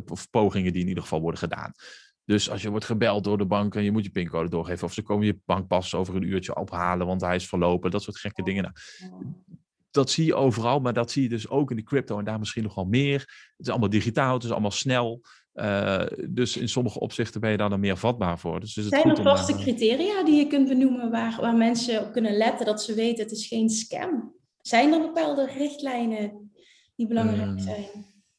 [0.09, 1.73] of pogingen die in ieder geval worden gedaan.
[2.25, 4.93] Dus als je wordt gebeld door de bank en je moet je pincode doorgeven, of
[4.93, 8.43] ze komen je bankpas over een uurtje ophalen, want hij is verlopen, dat soort gekke
[8.43, 8.63] dingen.
[8.63, 9.35] Nou,
[9.91, 12.39] dat zie je overal, maar dat zie je dus ook in de crypto en daar
[12.39, 13.19] misschien nog wel meer.
[13.57, 15.21] Het is allemaal digitaal, het is allemaal snel.
[15.55, 18.61] Uh, dus in sommige opzichten ben je daar dan meer vatbaar voor.
[18.61, 22.13] Dus is het Zijn er vaste criteria die je kunt benoemen waar, waar mensen op
[22.13, 24.35] kunnen letten dat ze weten het is geen scam?
[24.61, 26.44] Zijn er bepaalde richtlijnen
[26.97, 27.87] die belangrijk ehm, zijn?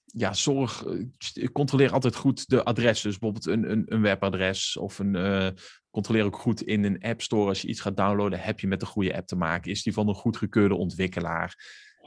[0.06, 3.02] Ja, zorg, uh, controleer altijd goed de adres.
[3.02, 5.48] Dus bijvoorbeeld een, een, een webadres of een, uh,
[5.96, 7.48] controleer ook goed in een app store.
[7.48, 9.72] Als je iets gaat downloaden, heb je met de goede app te maken.
[9.72, 11.56] Is die van een goedgekeurde ontwikkelaar?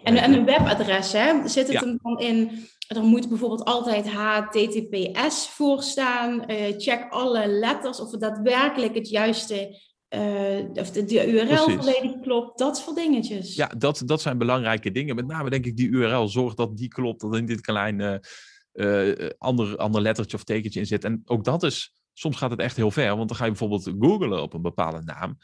[0.03, 1.49] En, en een webadres, hè?
[1.49, 1.80] zit het ja.
[1.80, 2.66] hem dan in?
[2.86, 6.51] Er moet bijvoorbeeld altijd HTTPS voor staan.
[6.51, 9.80] Uh, check alle letters of het daadwerkelijk het juiste
[10.14, 11.74] uh, of de, de URL Precies.
[11.74, 13.54] volledig klopt, dat soort dingetjes.
[13.54, 15.14] Ja, dat, dat zijn belangrijke dingen.
[15.14, 18.22] Met name denk ik die URL, zorg dat die klopt, dat in dit kleine
[18.72, 21.04] uh, ander, ander lettertje of tekentje in zit.
[21.04, 23.92] En ook dat is, soms gaat het echt heel ver, want dan ga je bijvoorbeeld
[24.00, 25.38] googlen op een bepaalde naam.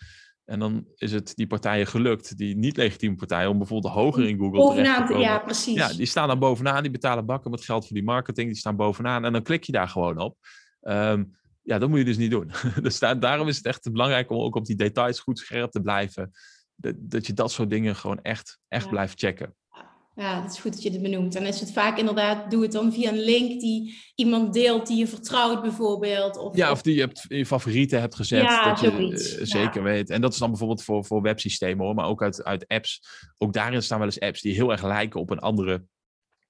[0.44, 4.58] En dan is het die partijen gelukt, die niet-legitieme partijen, om bijvoorbeeld hoger in Google
[4.58, 5.28] bovenaan te komen.
[5.28, 5.74] Ja, precies.
[5.74, 8.76] Ja, die staan dan bovenaan, die betalen bakken met geld voor die marketing, die staan
[8.76, 9.24] bovenaan.
[9.24, 10.36] En dan klik je daar gewoon op.
[10.82, 12.50] Um, ja, dat moet je dus niet doen.
[12.82, 16.30] dus daarom is het echt belangrijk om ook op die details goed scherp te blijven.
[16.76, 19.54] Dat, dat je dat soort dingen gewoon echt, echt blijft checken.
[20.16, 21.34] Ja, dat is goed dat je het benoemt.
[21.34, 24.96] En is het vaak inderdaad, doe het dan via een link die iemand deelt die
[24.96, 26.36] je vertrouwt bijvoorbeeld.
[26.36, 28.42] Of, ja, of die je hebt, in je favorieten hebt gezet.
[28.42, 30.10] Ja, dat je uh, zeker weet.
[30.10, 33.02] En dat is dan bijvoorbeeld voor, voor websystemen hoor, maar ook uit, uit apps.
[33.38, 35.84] Ook daarin staan wel eens apps die heel erg lijken op een andere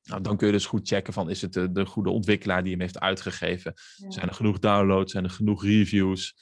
[0.05, 2.73] nou, dan kun je dus goed checken van is het de, de goede ontwikkelaar die
[2.73, 3.75] hem heeft uitgegeven.
[4.09, 6.35] Zijn er genoeg downloads, zijn er genoeg reviews?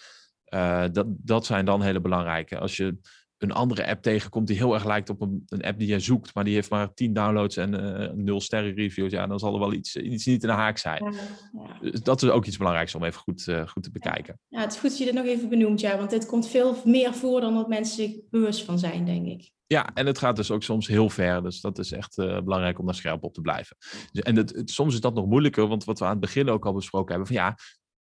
[0.55, 2.59] Uh, dat, dat zijn dan hele belangrijke.
[2.59, 2.99] Als je
[3.43, 6.35] een andere app tegenkomt die heel erg lijkt op een, een app die je zoekt,
[6.35, 9.59] maar die heeft maar 10 downloads en uh, nul sterren reviews, ja, dan zal er
[9.59, 11.05] wel iets, iets niet in de haak zijn.
[11.05, 11.21] Ja,
[11.53, 11.91] ja.
[11.91, 14.41] Dus dat is ook iets belangrijks om even goed, uh, goed te bekijken.
[14.49, 14.61] Ja.
[14.61, 17.15] het is goed dat je dit nog even benoemt, ja, want dit komt veel meer
[17.15, 19.51] voor dan dat mensen zich bewust van zijn, denk ik.
[19.73, 21.43] Ja, en het gaat dus ook soms heel ver.
[21.43, 23.77] Dus dat is echt uh, belangrijk om daar scherp op te blijven.
[24.13, 26.49] Dus, en het, het, soms is dat nog moeilijker, want wat we aan het begin
[26.49, 27.57] ook al besproken hebben, van ja,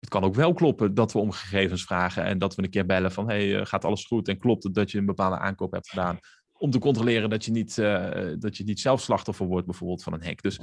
[0.01, 2.87] het kan ook wel kloppen dat we om gegevens vragen en dat we een keer
[2.87, 5.73] bellen van hey, uh, gaat alles goed en klopt het dat je een bepaalde aankoop
[5.73, 6.19] hebt gedaan
[6.59, 10.12] om te controleren dat je niet, uh, dat je niet zelf slachtoffer wordt bijvoorbeeld van
[10.12, 10.43] een hack.
[10.43, 10.59] Dus,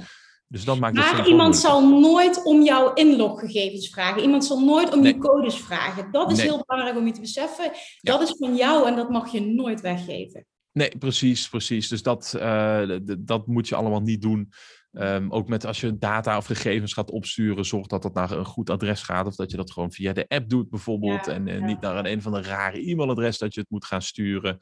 [0.46, 4.22] dus dat maakt maar iemand zal nooit om jouw inloggegevens vragen.
[4.22, 6.12] Iemand zal nooit om je codes vragen.
[6.12, 7.70] Dat is heel belangrijk om je te beseffen.
[8.00, 10.46] Dat is van jou en dat mag je nooit weggeven.
[10.74, 11.88] Nee, precies, precies.
[11.88, 14.52] Dus dat, uh, dat moet je allemaal niet doen.
[14.92, 18.44] Um, ook met als je data of gegevens gaat opsturen, zorg dat dat naar een
[18.44, 19.26] goed adres gaat.
[19.26, 21.26] Of dat je dat gewoon via de app doet bijvoorbeeld.
[21.26, 24.02] en, en niet naar een, een van de rare e-mailadres dat je het moet gaan
[24.02, 24.58] sturen.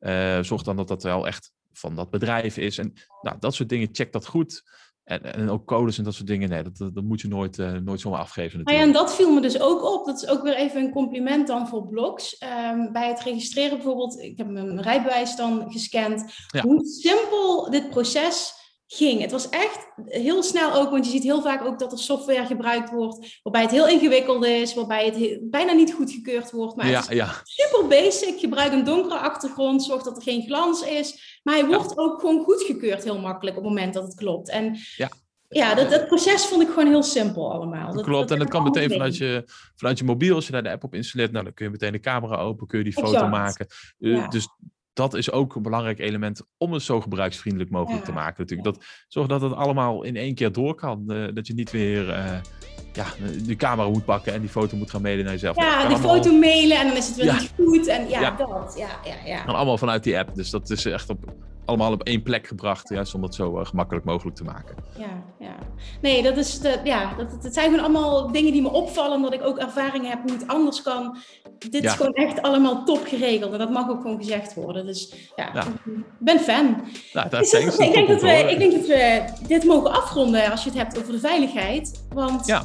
[0.00, 2.78] Uh, zorg dan dat dat wel echt van dat bedrijf is.
[2.78, 2.92] En
[3.22, 4.62] nou, dat soort dingen, check dat goed.
[5.06, 7.72] En, en ook codes en dat soort dingen, nee, dat, dat, moet je nooit, uh,
[7.72, 8.62] nooit zomaar afgeven.
[8.64, 10.06] Nou ja, en dat viel me dus ook op.
[10.06, 12.42] Dat is ook weer even een compliment dan voor blogs.
[12.72, 16.32] Um, bij het registreren bijvoorbeeld, ik heb mijn rijbewijs dan gescand.
[16.46, 16.62] Ja.
[16.62, 18.54] Hoe simpel dit proces
[18.86, 19.20] ging.
[19.20, 22.46] Het was echt heel snel ook, want je ziet heel vaak ook dat er software
[22.46, 26.76] gebruikt wordt, waarbij het heel ingewikkeld is, waarbij het bijna niet goedgekeurd wordt.
[26.76, 27.40] Maar ja, het is ja.
[27.44, 28.38] super basic.
[28.38, 31.40] Gebruik een donkere achtergrond, zorg dat er geen glans is.
[31.42, 34.48] Maar hij wordt ook gewoon goedgekeurd heel makkelijk op het moment dat het klopt.
[34.48, 35.08] En ja.
[35.48, 37.92] Ja, dat, dat proces vond ik gewoon heel simpel allemaal.
[37.92, 39.44] Dat, Klopt, en dat kan meteen vanuit je,
[39.76, 41.92] vanuit je mobiel, als je daar de app op installeert, nou, dan kun je meteen
[41.92, 43.66] de camera open, kun je die foto maken.
[43.98, 44.48] Uh, dus
[44.96, 48.34] dat is ook een belangrijk element om het zo gebruiksvriendelijk mogelijk te maken.
[48.38, 48.74] Natuurlijk.
[48.74, 51.04] Dat, zorg dat het allemaal in één keer door kan.
[51.06, 52.40] Uh, dat je niet weer uh,
[52.92, 53.06] ja,
[53.46, 55.56] de camera moet pakken en die foto moet gaan mailen naar jezelf.
[55.56, 57.86] Ja, die foto mailen en dan is het wel niet goed.
[57.86, 58.74] En ja, dat.
[58.78, 59.46] Ja, ja, ja.
[59.46, 60.34] En allemaal vanuit die app.
[60.34, 61.34] Dus dat is echt op,
[61.66, 64.76] allemaal op één plek gebracht, juist om dat zo uh, gemakkelijk mogelijk te maken.
[64.98, 65.54] Ja, ja.
[66.00, 69.32] Nee, dat, is de, ja, dat, dat zijn gewoon allemaal dingen die me opvallen, omdat
[69.32, 71.16] ik ook ervaring heb hoe het anders kan.
[71.58, 74.86] Dit is gewoon echt allemaal top geregeld en dat mag ook gewoon gezegd worden.
[74.86, 75.72] Dus ja, ik
[76.18, 76.84] ben fan.
[77.12, 80.64] Nou, dat is ik, denk dat we, ik denk dat we dit mogen afronden als
[80.64, 82.04] je het hebt over de veiligheid.
[82.08, 82.64] Want ja.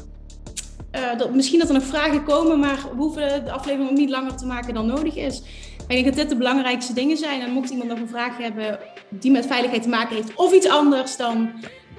[0.95, 4.09] Uh, dat, misschien dat er nog vragen komen, maar we hoeven de aflevering ook niet
[4.09, 5.43] langer te maken dan nodig is.
[5.91, 7.41] Ik denk dat dit de belangrijkste dingen zijn.
[7.41, 8.79] En mocht iemand nog een vraag hebben
[9.09, 11.51] die met veiligheid te maken heeft of iets anders, dan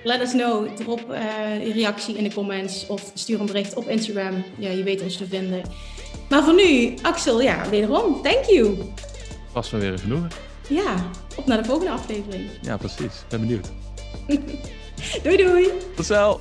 [0.02, 0.68] let us know.
[0.68, 4.44] Drop uh, een reactie in de comments of stuur een bericht op Instagram.
[4.58, 5.62] Ja, je weet ons te vinden.
[6.28, 8.76] Maar voor nu, Axel, ja, wederom, thank you.
[9.52, 10.26] Was wel weer genoeg.
[10.68, 12.50] Ja, op naar de volgende aflevering.
[12.62, 13.24] Ja, precies.
[13.28, 13.68] Ben benieuwd.
[15.22, 15.68] doei doei.
[15.96, 16.40] Tot snel.